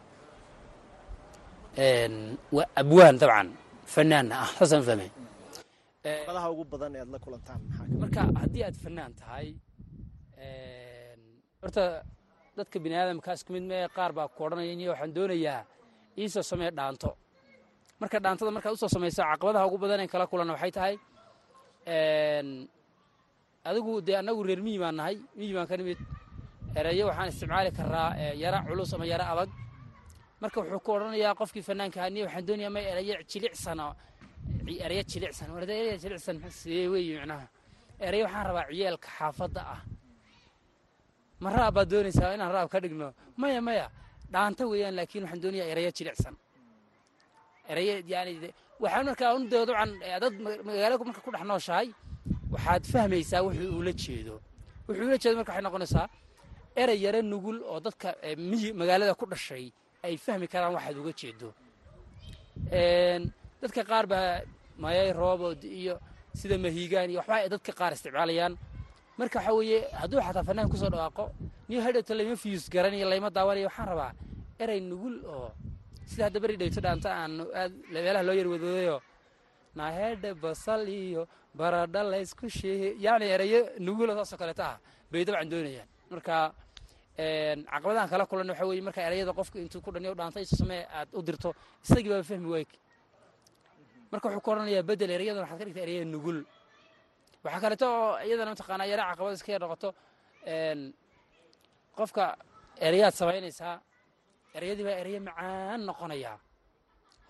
waa 2.57 2.67
abwaan 2.81 3.17
dabcan. 3.23 3.49
Fanaanna 3.95 4.35
ah 4.45 4.51
saasaan 4.59 4.83
fahmay. 4.88 5.11
Caqabadaha 6.05 6.49
ugu 6.55 6.65
badan 6.73 6.93
ee 6.97 7.01
aad 7.05 7.11
la 7.15 7.19
kulantaan 7.25 7.61
maxaa 7.67 7.85
ka 7.85 7.91
mid 7.91 7.99
marka 8.03 8.21
haddii 8.41 8.62
aad 8.69 8.77
fanaan 8.85 9.12
tahay 9.21 9.47
horta 11.62 11.85
dadka 12.57 12.77
bini 12.85 12.95
aadamka 13.01 13.31
isku 13.37 13.51
mid 13.57 13.65
mee 13.71 13.85
qaar 13.97 14.11
baa 14.17 14.29
ku 14.35 14.41
odhanaya 14.47 14.75
niyo 14.79 14.91
waxaan 14.95 15.12
doonayaa 15.17 15.61
iisoo 16.21 16.43
samee 16.51 16.71
dhaanto. 16.79 17.11
Marka 18.01 18.17
dhaantada 18.25 18.51
markaad 18.57 18.75
u 18.77 18.81
soo 18.83 18.91
samayso 18.97 19.23
caqabadaha 19.31 19.65
ugu 19.69 19.79
badan 19.85 20.01
ee 20.05 20.09
kala 20.12 20.25
kulanna 20.31 20.53
waxay 20.57 20.73
tahay 20.79 20.95
adigu 23.68 24.01
dee 24.07 24.16
annagu 24.21 24.42
reer 24.49 24.61
miyi 24.66 24.79
baan 24.83 24.97
nahay. 24.97 25.16
Miyi 25.38 25.53
baan 25.57 25.66
ka 25.71 25.77
nimid. 25.77 25.99
Ereyo 26.79 27.05
waxaan 27.11 27.29
isticmaali 27.33 27.71
karaa 27.79 28.09
yara 28.42 28.59
culus 28.66 28.92
ama 28.95 29.07
yara 29.12 29.25
adag. 29.33 29.51
Marka 30.40 30.59
wuxuu 30.61 30.81
ku 30.85 30.90
odhanayaa 30.97 31.35
qofkii 31.40 31.62
fanaanka 31.68 31.99
ahaa 32.01 32.11
niyo 32.14 32.25
waxaan 32.27 32.47
doonayaa 32.49 32.71
may 32.77 32.85
ereyo 32.92 33.14
jilicsan 33.31 33.81
oo 33.87 33.92
ereyo 34.87 35.03
jilicsan. 35.11 35.49
Ereyo 35.64 35.97
jilicsan 36.03 36.37
sidee 36.61 36.88
weeye 36.92 37.14
micnaha 37.21 37.47
ereyo 38.07 38.25
waxaan 38.27 38.47
rabaa 38.49 38.66
ciyaalka 38.71 39.09
xaafadda 39.18 39.62
ah. 39.75 39.81
Ma 41.42 41.49
raab 41.57 41.75
baad 41.77 41.88
doonaysaa 41.92 42.35
inaan 42.37 42.53
raab 42.57 42.68
ka 42.73 42.79
dhigno? 42.83 43.09
Maya 43.40 43.61
maya 43.68 43.87
dhaanta 44.33 44.62
weeyaan 44.71 44.95
laakiin 44.99 45.23
waxaan 45.25 45.42
doonayaa 45.45 45.68
ereyo 45.75 45.90
jilicsan. 45.99 46.35
Ereyo 47.73 47.95
yani 48.12 48.33
waxaan 48.83 49.05
markaa 49.09 49.35
un 49.37 49.45
dee 49.51 49.64
dabcan 49.68 49.90
dad 50.23 50.35
magaalada 50.66 51.05
marka 51.09 51.21
ku 51.27 51.31
dhex 51.35 51.45
nooshahay 51.51 51.88
waxaad 52.55 52.83
fahmaysaa 52.92 53.42
wuxuu 53.47 53.79
ula 53.81 53.92
jeedo. 54.03 54.35
Wuxuu 54.88 55.05
ula 55.09 55.16
jeedo 55.23 55.37
marka 55.40 55.51
waxay 55.53 55.64
noqonaysaa 55.66 56.07
erey 56.83 56.99
yaro 57.05 57.21
nugul 57.33 57.59
oo 57.71 57.79
dadka 57.87 58.09
miyi 58.51 58.68
magaalada 58.81 59.14
ku 59.21 59.25
dhashay 59.33 59.64
ay 60.07 60.14
fahmi 60.25 60.47
karaan 60.53 60.73
waxaad 60.77 60.97
uga 61.03 61.12
jeedo. 61.21 61.49
Dadka 63.62 63.83
qaar 63.90 64.07
baa 64.12 64.40
mayay 64.83 65.12
roobod 65.12 65.61
iyo 65.64 65.95
sida 66.35 66.57
mahiigaan 66.64 67.09
iyo 67.11 67.18
waxba 67.21 67.49
dadka 67.55 67.73
qaar 67.79 67.92
isticmaalayaan. 67.97 68.55
Marka 69.18 69.38
waxaa 69.38 69.55
weeye 69.59 69.79
hadduu 70.01 70.21
xataa 70.27 70.45
fanaan 70.49 70.68
ku 70.73 70.77
soo 70.77 70.90
dhawaaqo 70.95 71.25
niyo 71.68 71.81
hadhowta 71.87 72.14
layma 72.18 72.37
fiyus 72.42 72.64
garanayo 72.75 73.07
layma 73.12 73.29
daawanayo 73.37 73.66
waxaan 73.71 73.88
rabaa 73.92 74.12
erey 74.62 74.81
nugul 74.90 75.16
oo 75.35 75.49
sida 76.12 76.25
hadda 76.29 76.38
beri 76.44 76.57
dhayto 76.61 76.81
dhaanta 76.87 77.09
aan 77.20 77.33
aad 77.61 77.72
meelaha 77.92 78.22
loo 78.29 78.37
yar 78.40 78.48
wadoodayo 78.53 78.96
nahedhe 79.79 80.31
basal 80.44 80.83
iyo 80.88 81.22
baradha 81.59 82.01
laysku 82.12 82.46
sheehe 82.59 82.88
yacni 83.05 83.27
ereyo 83.37 83.61
nugula 83.87 84.12
saasoo 84.18 84.38
kaleeta 84.42 84.64
ah 84.72 84.79
bay 85.11 85.25
dabcan 85.27 85.48
doonayaan. 85.53 85.88
Marka 86.11 86.37
caqabadahan 87.72 88.09
kala 88.12 88.25
kulan 88.31 88.48
waxa 88.53 88.64
weeye 88.68 88.83
marka 88.88 89.01
ereyada 89.09 89.33
qofka 89.38 89.57
intuu 89.64 89.81
ku 89.85 89.90
dhaniyo 89.94 90.14
dhaanta 90.20 90.38
isu 90.44 90.55
samee 90.62 90.83
aad 90.98 91.09
u 91.18 91.20
dirto 91.27 91.51
isagii 91.85 92.11
baa 92.14 92.22
fahmi 92.31 92.48
waayk 92.55 92.70
marka 94.12 94.27
wuxuu 94.29 94.44
ku 94.44 94.51
odhanayaa 94.53 94.83
bedel 94.90 95.11
ereyadan 95.16 95.42
waxaad 95.44 95.59
ka 95.61 95.64
dhigta 95.68 95.81
ereya 95.87 96.05
nugul. 96.05 96.38
Waxaa 97.44 97.61
kaleeto 97.64 97.87
oo 97.88 98.12
iyadana 98.27 98.51
mataqaanaa 98.55 98.88
yara 98.92 99.05
caqabad 99.11 99.33
iska 99.37 99.51
yar 99.55 99.61
noqoto 99.64 99.88
qofka 101.98 102.25
ereyaad 102.87 103.14
samaynaysaa 103.20 103.75
ereyadii 104.57 104.85
baa 104.88 104.97
ereyo 105.03 105.21
macaan 105.29 105.81
noqonayaa 105.88 106.37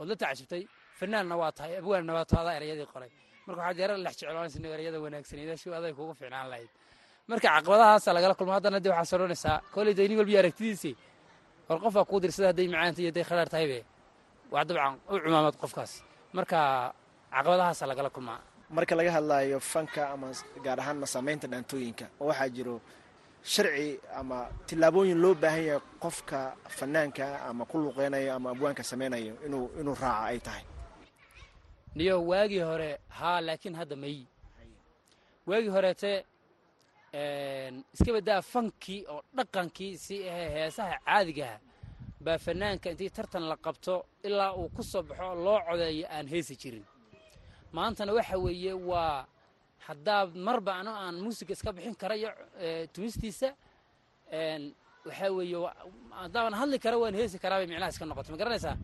ood 0.01 0.09
la 0.11 0.17
tacajibtay 0.23 0.63
fanaanna 0.99 1.35
waa 1.43 1.53
tahay 1.57 1.73
abwaanna 1.81 2.13
waa 2.17 2.25
tahay 2.31 2.43
adaa 2.45 2.57
ereyadii 2.61 2.87
qoray. 2.95 3.11
Marka 3.47 3.61
waxaad 3.63 3.79
yara 3.83 3.95
lex 4.05 4.15
jecloonaysa 4.21 4.57
inuu 4.59 4.73
ereyada 4.77 4.99
wanaagsaneeda 5.05 5.55
si 5.61 5.67
aday 5.79 5.93
kugu 5.99 6.13
fiicnaan 6.19 6.49
lahayd. 6.53 6.71
Marka 7.31 7.49
caqabadahaasa 7.55 8.09
lagala 8.17 8.35
kulmo. 8.39 8.53
Haddana 8.57 8.79
dee 8.85 8.91
waxaa 8.95 9.11
soronaysaa 9.13 9.57
koley 9.75 9.95
dee 9.99 10.07
nin 10.09 10.19
walbiyo 10.21 10.39
aragtidiisii 10.43 10.95
war 11.69 11.79
qofaa 11.85 12.05
kuu 12.11 12.21
dirsada 12.25 12.49
hadday 12.51 12.67
macaanta 12.73 13.01
iyo 13.03 13.09
hadday 13.11 13.25
khadhaar 13.29 13.49
tahaybe 13.55 13.79
waa 14.53 14.65
dabcan 14.69 14.95
u 15.13 15.15
cumaamad 15.25 15.55
qofkaas. 15.63 15.93
Marka 16.37 16.59
caqabadahaasa 17.35 17.85
lagala 17.91 18.11
kulmaa 18.17 18.41
marka 18.77 18.95
laga 18.99 19.11
hadlaayo 19.17 19.59
fanka 19.73 20.03
ama 20.15 20.27
gaar 20.65 20.79
ahaanna 20.83 21.07
saamaynta 21.15 21.47
dhaantooyinka 21.53 22.05
oo 22.21 22.27
waxaa 22.31 22.49
jiro 22.57 22.75
sharci 23.45 24.01
ama 24.15 24.49
tillaabooyin 24.67 25.19
loo 25.23 25.35
baahan 25.35 25.65
yahay 25.65 25.81
qofka 26.01 26.57
fanaanka 26.69 27.27
ama 27.49 27.65
ku 27.67 27.79
luqeynayo 27.79 28.35
ama 28.35 28.51
abwaanka 28.51 28.83
samaynayo 28.85 29.35
inuu 29.47 29.71
inuu 29.81 29.95
raaca 29.95 30.25
ay 30.31 30.39
tahay. 30.41 30.65
Niyo 31.95 32.27
waagii 32.27 32.61
hore 32.61 32.99
haa 33.09 33.41
laakiin 33.41 33.75
hadda 33.75 33.97
may. 33.97 34.25
Waagii 35.47 35.69
horeete 35.69 36.25
iska 37.95 38.13
baddaa 38.13 38.43
fankii 38.43 39.05
oo 39.09 39.23
dhaqankii 39.37 39.99
si 39.99 40.29
ahee 40.29 40.49
heesaha 40.51 40.99
caadigaha 41.05 41.59
baa 42.21 42.39
fanaanka 42.39 42.91
intii 42.91 43.11
tartan 43.11 43.43
la 43.49 43.57
qabto 43.57 44.07
ilaa 44.23 44.55
uu 44.55 44.69
ku 44.69 44.83
soo 44.83 45.03
baxo 45.03 45.35
loo 45.35 45.61
codeeyo 45.69 46.07
aan 46.11 46.27
heesi 46.29 46.57
jirin. 46.57 46.85
Maantana 47.73 48.13
waxa 48.13 48.39
weeye 48.39 48.73
waa 48.73 49.27
haddaa 49.87 50.23
marba 50.47 50.73
ano 50.81 50.93
aan 51.05 51.17
muusiga 51.25 51.53
iska 51.57 51.71
bixin 51.77 51.95
karayo 52.03 52.31
tumistiisa 52.95 53.49
waxaa 55.07 55.31
weeye 55.39 55.59
haddaaban 56.21 56.55
hadli 56.61 56.79
kara 56.85 56.97
waan 57.03 57.15
heesi 57.19 57.37
karaa 57.43 57.59
bay 57.61 57.67
micnaha 57.71 57.91
iska 57.95 58.05
noqoto 58.11 58.29
ma 58.33 58.39
garanaysaa? 58.43 58.77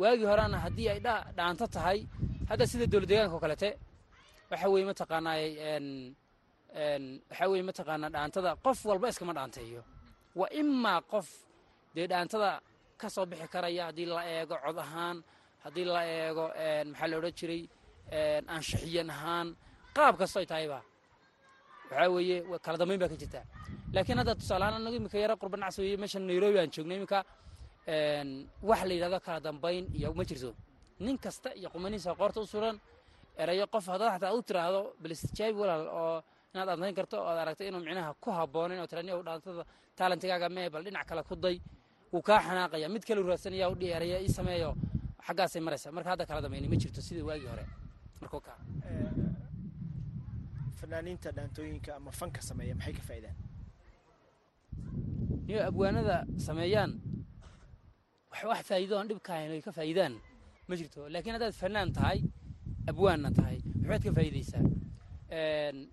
Waagii 0.00 0.26
horeana 0.30 0.58
haddii 0.64 0.88
ay 0.92 1.00
dhaanto 1.38 1.66
tahay 1.74 1.98
hadda 2.50 2.64
sida 2.70 2.86
dowlad 2.92 3.08
deegaanka 3.10 3.34
oo 3.36 3.40
kalete 3.44 3.68
waxa 4.50 4.66
weeye 4.72 4.86
mataqaanaa 4.90 5.36
waxaa 7.30 7.48
weeye 7.50 7.64
mataqaanaa 7.70 8.10
dhaantada 8.14 8.50
qof 8.64 8.78
walba 8.88 9.08
iskama 9.12 9.32
dhaanteeyo. 9.38 9.82
Waa 10.38 10.50
imaa 10.60 11.00
qof 11.12 11.28
dee 11.94 12.06
dhaantada 12.12 12.50
ka 13.00 13.08
soo 13.14 13.26
bixi 13.30 13.46
karaya 13.54 13.82
haddii 13.88 14.06
la 14.14 14.22
eego 14.34 14.56
cod 14.64 14.78
ahaan 14.84 15.16
haddii 15.64 15.84
la 15.94 16.00
eego 16.16 16.44
maxaa 16.90 17.08
la 17.10 17.16
odhan 17.20 17.32
jiray 17.38 17.62
anshaxiyan 18.56 19.10
ahaan 19.14 19.48
qaab 19.96 20.14
kastoy 20.20 20.46
tahayba 20.50 20.78
waxaa 21.90 22.08
weeye 22.14 22.36
kala 22.64 22.76
dambayn 22.80 23.00
baa 23.02 23.08
ka 23.12 23.16
jirta. 23.22 23.40
Laakiin 23.94 24.18
hadda 24.20 24.34
tusaalahaan 24.40 24.74
anagu 24.80 24.96
iminka 25.00 25.18
yaro 25.24 25.34
qurba 25.42 25.56
nacsi 25.62 25.78
weeye 25.82 25.96
meeshan 26.02 26.22
nairobi 26.28 26.58
aan 26.60 26.70
joogno 26.74 26.94
iminka 26.98 27.18
wax 28.68 28.80
la 28.88 28.92
yidhahdo 28.96 29.18
kala 29.26 29.40
dambayn 29.46 29.84
iyo 29.98 30.08
ma 30.18 30.24
jirto. 30.24 30.50
Nin 31.00 31.16
kasta 31.24 31.48
iyo 31.58 31.68
qumanihiisa 31.74 32.14
qoorta 32.20 32.40
u 32.40 32.46
suran 32.46 32.76
erayo 33.42 33.66
qof 33.74 33.86
haddaad 33.92 34.12
xataa 34.14 34.32
u 34.36 34.42
tiraahdo 34.48 34.80
balistijaabi 35.02 35.58
walaal 35.62 35.84
oo 36.00 36.22
inaad 36.54 36.68
adnayn 36.74 36.94
karto 36.98 37.16
oo 37.20 37.26
aad 37.30 37.38
aragtay 37.42 37.68
inuu 37.68 37.80
micnaha 37.80 38.14
ku 38.22 38.30
habboonin 38.30 38.78
oo 38.80 38.86
tirani 38.86 39.12
u 39.12 39.22
dhaantada 39.26 39.64
taalantigaaga 39.96 40.48
mee 40.48 40.68
bal 40.70 40.82
dhinac 40.84 41.06
kale 41.08 41.22
ku 41.28 41.34
day 41.36 41.56
wuu 42.12 42.22
kaa 42.22 42.40
xanaaqaya. 42.46 42.88
Mid 42.88 43.02
kale 43.08 43.20
raadsanaya 43.22 43.66
u 43.72 43.74
dhihi 43.74 43.92
eraya 43.96 44.18
ii 44.24 44.28
sameeyo. 44.38 44.70
Xaggaasay 45.26 45.60
maraysa 45.66 45.92
marka 45.92 46.10
hadda 46.12 46.24
kala 46.26 46.40
dambayni 46.44 46.68
ma 46.68 46.76
jirto 46.76 47.00
sidii 47.00 47.22
waagii 47.28 47.48
hore 47.52 47.64
markuu 48.22 48.40
kaa 48.48 48.58
fanaaniinta 50.80 51.30
dhaantooyinka 51.36 51.90
ama 51.96 52.10
fanka 52.20 52.40
sameeya 52.48 52.74
maxay 52.78 52.94
ka 52.98 53.02
faa'idaan 53.08 53.36
niyo 55.46 55.60
abwaanada 55.68 56.16
sameeyaan 56.46 56.92
wax 58.50 58.62
faa'iido 58.70 58.94
aan 58.98 59.08
dhibka 59.10 59.30
ahayn 59.34 59.52
ay 59.56 59.62
ka 59.62 59.72
faa'iidaan. 59.72 60.14
Ma 60.68 60.74
jirto 60.78 61.08
laakiin 61.14 61.34
haddaad 61.36 61.54
fanaan 61.62 61.92
tahay 61.92 62.18
abwaanna 62.90 63.30
tahay 63.38 63.58
waxbaad 63.88 64.02
ka 64.06 64.10
faa'iidaysaa. 64.18 64.62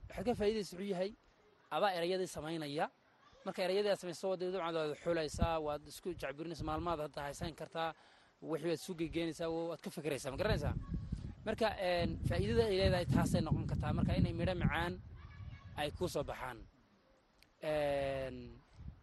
Waxaad 0.10 0.26
ka 0.30 0.34
faa'iidaysa 0.40 0.72
wuxuu 0.78 0.90
yahay 0.94 1.12
adaa 1.76 1.92
erayadii 1.98 2.28
samaynaya. 2.36 2.86
Marka 3.46 3.60
erayadii 3.68 3.92
aad 3.94 4.00
samayso 4.04 4.36
dee 4.40 4.50
dabcan 4.54 4.76
waad 4.76 4.94
xulaysaa 5.04 5.56
waad 5.66 5.84
isku 5.92 6.10
jacburinaysa 6.22 6.64
maalmaad 6.70 7.00
hadda 7.06 7.22
haysan 7.28 7.54
kartaa 7.62 7.90
wixii 8.42 8.70
waad 8.72 8.80
isu 8.82 8.94
gegeynaysaa 9.02 9.50
waad 9.50 9.82
ka 9.86 9.90
fikiraysaa 9.98 10.32
ma 10.34 10.38
garanaysaa 10.42 10.74
marka 11.50 11.68
faa'iidada 12.30 12.64
ay 12.70 12.76
leedahay 12.80 13.06
taasay 13.14 13.42
noqon 13.46 13.66
kartaa. 13.72 13.94
Marka 13.98 14.12
inay 14.20 14.34
midho 14.40 14.54
macaan 14.64 14.94
ay 15.80 15.90
ku 15.98 16.06
soo 16.14 16.24
baxaan. 16.30 16.58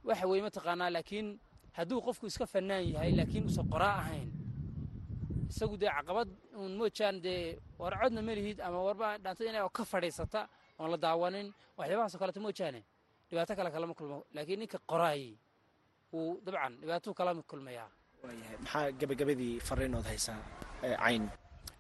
Waxa 0.06 0.24
weeye 0.30 0.42
mataqaanaa 0.46 0.90
laakiin 0.96 1.28
hadduu 1.76 2.00
qofku 2.06 2.26
iska 2.30 2.46
fanaan 2.46 2.84
yahay 2.94 3.12
laakiin 3.18 3.44
uusan 3.48 3.66
qoraa 3.72 3.96
ahayn 4.02 4.28
isagu 5.50 5.76
dee 5.80 5.90
caqabad 5.96 6.28
uun 6.60 6.72
moojaan 6.80 7.16
dee 7.24 7.58
war 7.80 7.94
codna 8.00 8.20
ma 8.26 8.32
lihid 8.38 8.58
ama 8.66 8.78
warba 8.86 9.08
dhaantada 9.24 9.50
inay 9.50 9.62
ka 9.78 9.84
fadhiisata 9.92 10.40
oon 10.78 10.90
la 10.92 10.96
daawanin 11.04 11.48
waxyaabahaasoo 11.78 12.18
kaleeto 12.22 12.40
moojaane 12.46 12.80
dhibaato 13.28 13.52
kale 13.58 13.70
kalama 13.74 13.94
kulmo 13.98 14.18
laakiin 14.34 14.58
ninka 14.62 14.78
qoraay 14.90 15.22
wuu 16.12 16.40
dabcan 16.46 16.72
dhibaatuu 16.80 17.14
kalama 17.18 17.42
kulmayaa. 17.50 17.88
Maxaa 18.62 18.92
gabagabadii 19.00 19.54
fariinood 19.68 20.06
haysaa 20.10 20.38
cayn 21.02 21.24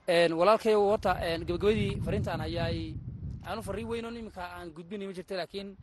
walaalkayo 0.08 0.80
horta 0.88 1.14
gabagabadii 1.48 2.00
fariintaan 2.04 2.40
hayaay 2.40 2.94
aanu 3.48 3.62
farriin 3.62 3.88
weynoon 3.90 4.16
iminka 4.16 4.42
aan 4.56 4.70
gudbinay 4.70 5.06
ma 5.06 5.12
jirta 5.12 5.34
laakiin 5.36 5.76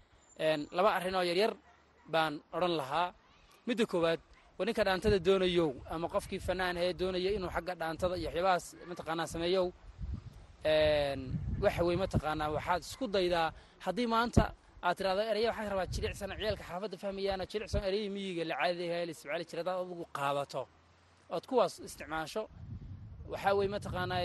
laba 0.71 0.89
arrin 0.95 1.15
oo 1.15 1.21
yaryar 1.23 1.53
baan 2.11 2.39
odhan 2.53 2.75
lahaa. 2.77 3.13
Midda 3.67 3.85
koowaad 3.85 4.19
waa 4.57 4.65
ninka 4.65 4.83
dhaantada 4.83 5.19
doonayow 5.19 5.69
ama 5.89 6.07
qofkii 6.07 6.39
fanaan 6.39 6.77
ee 6.77 6.93
doonaya 6.93 7.31
inuu 7.35 7.49
xagga 7.55 7.75
dhaantada 7.75 8.15
iyo 8.17 8.27
waxyaabahaas 8.29 8.65
mataqaanaa 8.89 9.27
sameeyow? 9.33 9.67
Waxa 11.63 11.83
weye 11.83 11.97
mataqaanaa 12.03 12.49
waxaad 12.55 12.81
isku 12.81 13.07
daydaa. 13.07 13.51
Haddii 13.85 14.07
maanta 14.07 14.43
aad 14.83 14.95
tirahdo 14.97 15.21
eraya 15.31 15.49
waxaan 15.51 15.69
rabaa 15.73 15.87
jilicsan 15.93 16.31
ciyaalka 16.39 16.63
xaafadda 16.69 16.97
fahmayaana 17.03 17.45
jilicsan 17.51 17.83
ereyii 17.89 18.09
miyiga 18.15 18.43
la 18.49 18.55
caadiga 18.61 18.95
la 19.05 19.11
isticmaali 19.11 19.45
jira 19.49 19.59
hadaad 19.63 19.79
adigu 19.83 20.05
qaadato. 20.17 20.61
Ood 21.35 21.45
kuwaas 21.49 21.73
isticmaasho 21.87 22.43
waxaa 23.33 23.53
weye 23.57 23.69
mataqaanaa 23.75 24.21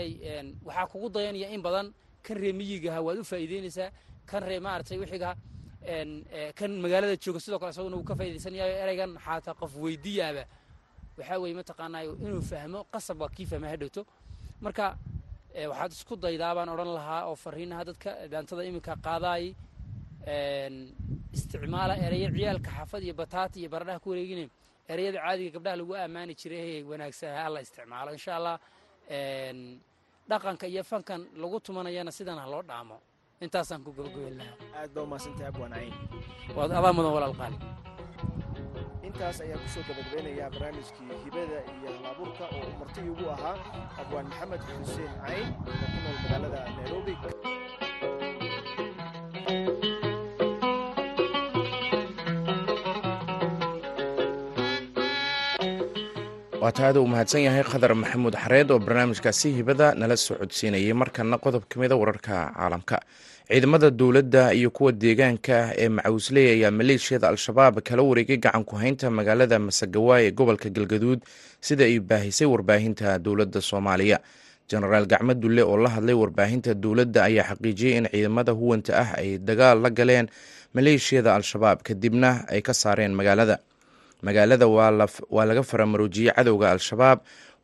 waxaa 0.67 0.87
kugu 0.91 1.07
dayanaya 1.15 1.47
in 1.55 1.61
badan 1.65 1.87
kan 2.25 2.37
ree 2.41 2.53
miyigaha 2.59 2.99
waad 3.07 3.17
u 3.17 3.23
faa'iideynaysaa 3.31 3.89
kan 4.29 4.41
ree 4.49 4.59
maaragtay 4.65 4.97
wixiga 5.03 5.29
kan 6.59 6.71
magaalada 6.83 7.15
jooga 7.23 7.39
sidoo 7.43 7.59
kale 7.61 7.71
isaguna 7.73 7.95
wuu 7.97 8.07
ka 8.09 8.15
faa'idaysanayayo 8.19 8.75
ereygan 8.83 9.11
xaataa 9.25 9.53
qof 9.61 9.71
weydiyaaba. 9.83 10.43
Waxaa 11.17 11.37
weye 11.43 11.53
mataqaanaa 11.59 12.03
inuu 12.25 12.41
fahmo 12.51 12.79
qasab 12.93 13.19
kii 13.35 13.45
fahma 13.51 13.67
hadhowto 13.73 14.01
marka 14.63 14.85
waxaad 15.71 15.91
isku 15.95 16.13
daydaa 16.23 16.53
baan 16.57 16.69
odhan 16.73 16.91
lahaa 16.97 17.21
oo 17.29 17.35
fariinaha 17.43 17.83
dadka 17.89 18.09
daantada 18.31 18.63
iminka 18.69 18.93
qaadaay 19.05 19.45
isticmaala 21.37 21.93
ereyo 22.05 22.29
ciyaalka 22.35 22.69
xaafad 22.77 23.01
iyo 23.05 23.13
bataata 23.21 23.55
iyo 23.59 23.69
baradhaha 23.73 23.99
ku 24.03 24.09
wareegine 24.11 24.45
ereyada 24.91 25.19
caadiga 25.25 25.51
gabdhaha 25.55 25.75
lagu 25.79 25.93
ammaani 26.05 26.33
jiray 26.39 26.61
ee 26.75 26.83
wanaagsan 26.91 27.31
alla 27.45 27.59
isticmaalo 27.65 28.11
insha 28.17 28.31
allah 28.39 28.55
dhaqanka 30.29 30.65
iyo 30.67 30.83
fankan 30.83 31.21
lagu 31.41 31.57
tumanayana 31.59 32.11
sidan 32.11 32.37
ha 32.37 32.45
loo 32.53 32.61
dhaamo. 32.69 32.97
Intaasaan 33.41 33.81
ku 33.85 33.91
gabagaben 33.97 34.35
lahaa 34.39 34.55
aad 34.83 34.89
baa 34.93 35.03
umahadsantahay 35.07 35.47
abwaan 35.51 35.71
cayn 35.73 35.93
waad 36.57 36.71
adaa 36.79 36.93
mudan 36.97 37.13
walaal 37.15 37.35
qaali. 37.39 37.57
Intaas 39.07 39.37
ayaan 39.41 39.59
ku 39.63 39.67
soo 39.73 39.83
gabagabeynayaa 39.89 40.49
barnaamijkii 40.53 41.15
hibada 41.23 41.59
iyo 41.79 41.89
halabuurka 41.97 42.45
oo 42.55 42.61
uu 42.67 42.75
marti 42.79 42.99
igu 43.09 43.25
ahaa 43.35 43.55
abwaan 44.01 44.27
maxamed 44.29 44.61
xuseen 44.67 45.11
cayn 45.25 45.47
oo 45.67 45.73
ku 45.91 45.97
nool 46.03 46.17
magaalada 46.23 46.59
nairobi 46.77 47.13
waa 56.61 56.71
taada 56.77 56.99
uu 57.01 57.07
mahadsan 57.13 57.41
yahay 57.47 57.63
khadar 57.71 57.93
maxamuud 58.01 58.35
xareed 58.43 58.69
oo 58.73 58.79
barnaamijkaasi 58.85 59.47
hibada 59.57 59.87
nala 59.99 60.15
soo 60.25 60.35
codsiinayay 60.41 60.93
markana 61.01 61.37
qodob 61.43 61.63
ka 61.71 61.75
mida 61.79 61.95
wararka 62.01 62.35
caalamka. 62.57 62.97
Ciidamada 63.49 63.89
dowladda 63.99 64.53
iyo 64.53 64.69
kuwa 64.75 64.91
deegaanka 64.91 65.57
ee 65.81 65.89
macawusley 65.89 66.45
ayaa 66.55 66.71
maleeshiyada 66.71 67.27
al-shabaab 67.29 67.75
kala 67.87 68.01
wareegay 68.03 68.37
gacan 68.37 68.63
ku 68.69 68.75
haynta 68.75 69.09
magaalada 69.09 69.59
masagawaay 69.59 70.23
ee 70.27 70.31
gobolka 70.31 70.69
galgaduud 70.69 71.19
sida 71.61 71.83
ay 71.89 71.99
baahisay 71.99 72.47
warbaahinta 72.53 73.17
dowladda 73.25 73.61
soomaaliya. 73.61 74.19
Jenaraal 74.69 75.05
gacmo 75.07 75.33
dulle 75.33 75.61
oo 75.63 75.77
la 75.77 75.89
hadlay 75.95 76.13
warbaahinta 76.15 76.73
dowladda 76.73 77.19
ayaa 77.29 77.47
xaqiijiyey 77.55 77.95
in 77.97 78.05
ciidamada 78.11 78.51
huwanta 78.51 78.91
ah 79.03 79.09
ay 79.17 79.37
dagaal 79.47 79.77
la 79.85 79.89
galeen 79.89 80.27
maleeshiyada 80.75 81.35
al-shabaab 81.35 81.79
kadibna 81.87 82.29
ay 82.53 82.61
ka 82.61 82.73
saareen 82.73 83.15
magaalada 83.19 83.57
magaalada 84.25 84.67
waa 84.67 85.45
laga 85.49 85.63
faramaroojiyey 85.63 86.33
cadowga 86.37 86.71
al-shabaab. 86.71 87.19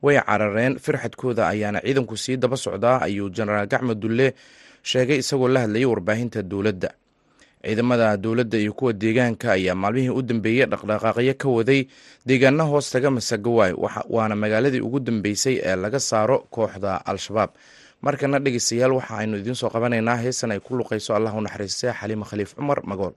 Way 0.05 0.17
carareen 0.21 0.73
firxadkooda 0.85 1.43
ayaana 1.53 1.79
ciidanku 1.85 2.15
sii 2.17 2.37
daba 2.37 2.57
socdaa 2.57 2.97
ayuu 3.07 3.29
jenaraal 3.35 3.67
gacmo 3.67 3.93
dulle 3.95 4.27
sheegay 4.83 5.17
isagoo 5.23 5.47
la 5.47 5.59
hadlayay 5.65 5.85
warbaahinta 5.91 6.41
dowladda. 6.43 6.89
Ciidamada 7.65 8.17
dowladda 8.17 8.57
iyo 8.57 8.73
kuwa 8.73 8.93
deegaanka 8.93 9.51
ayaa 9.57 9.75
maalmihii 9.75 10.09
u 10.09 10.21
dambeeyey 10.21 10.65
dhaqdhaqaaqyo 10.71 11.33
ka 11.41 11.47
waday 11.49 11.81
deegaana 12.27 12.63
hoos 12.69 12.91
taga 12.93 13.09
masagawaay 13.11 13.73
waana 14.09 14.35
magaaladii 14.35 14.81
ugu 14.87 14.99
dambeysay 14.99 15.55
ee 15.63 15.75
laga 15.75 15.99
saaro 15.99 16.37
kooxda 16.55 17.01
al-shabaab. 17.05 17.49
Markana 18.05 18.37
dhegeystayaal 18.39 18.93
waxa 18.99 19.13
aynu 19.17 19.37
idiin 19.41 19.55
soo 19.61 19.69
qabanaynaa 19.73 20.15
heesan 20.23 20.51
ay 20.53 20.59
ku 20.59 20.75
luqayso 20.77 21.15
allah 21.17 21.33
u 21.33 21.41
naxariistay 21.41 21.89
xaliima 21.99 22.25
khaliif 22.29 22.53
cumar 22.55 22.79
magool 22.85 23.13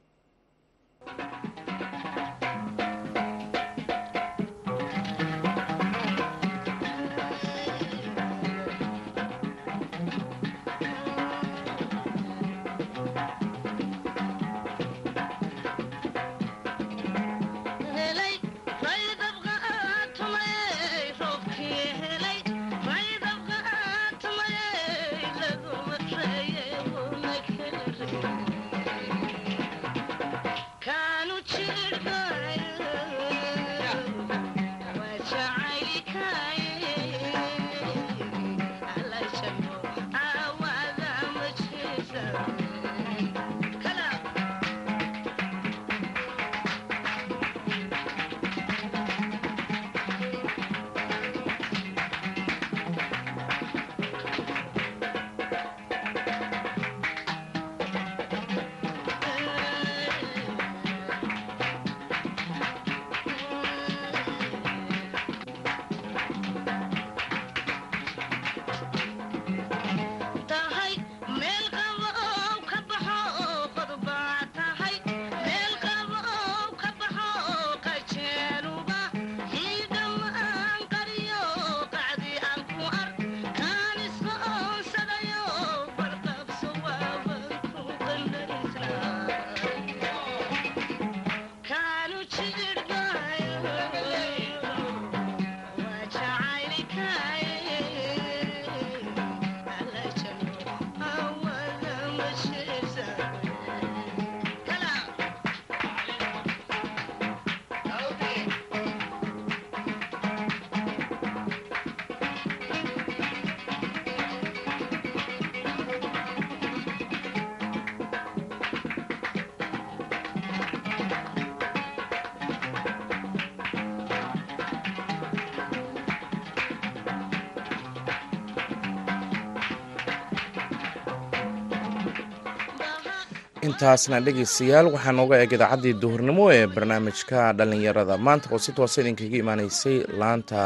intaasna 133.66 134.18
dhegeystayaal 134.24 134.86
waxaa 134.94 135.12
nooga 135.18 135.36
eeg 135.42 135.52
idaacaddii 135.56 135.94
duhurnimo 136.02 136.44
ee 136.56 136.66
barnaamijka 136.74 137.38
dhallinyarada. 137.58 138.14
Maanta 138.26 138.46
oo 138.54 138.58
si 138.64 138.72
toosa 138.76 139.00
idinkaga 139.02 139.36
imaanaysay 139.42 139.96
laanta 140.20 140.60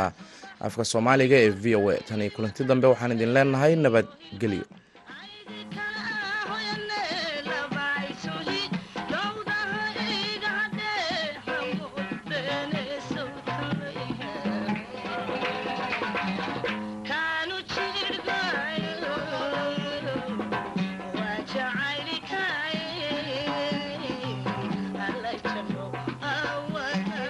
afka 0.67 0.85
soomaaliga 0.93 1.37
ee 1.45 1.51
v 1.63 1.65
o 1.81 1.91
a. 1.91 1.97
Tan 2.09 2.21
iyo 2.23 2.31
kulanti 2.37 2.65
dambe 2.71 2.87
waxaan 2.93 3.13
idin 3.17 3.33
leenahay 3.37 3.73
nabadgelyo 3.85 4.65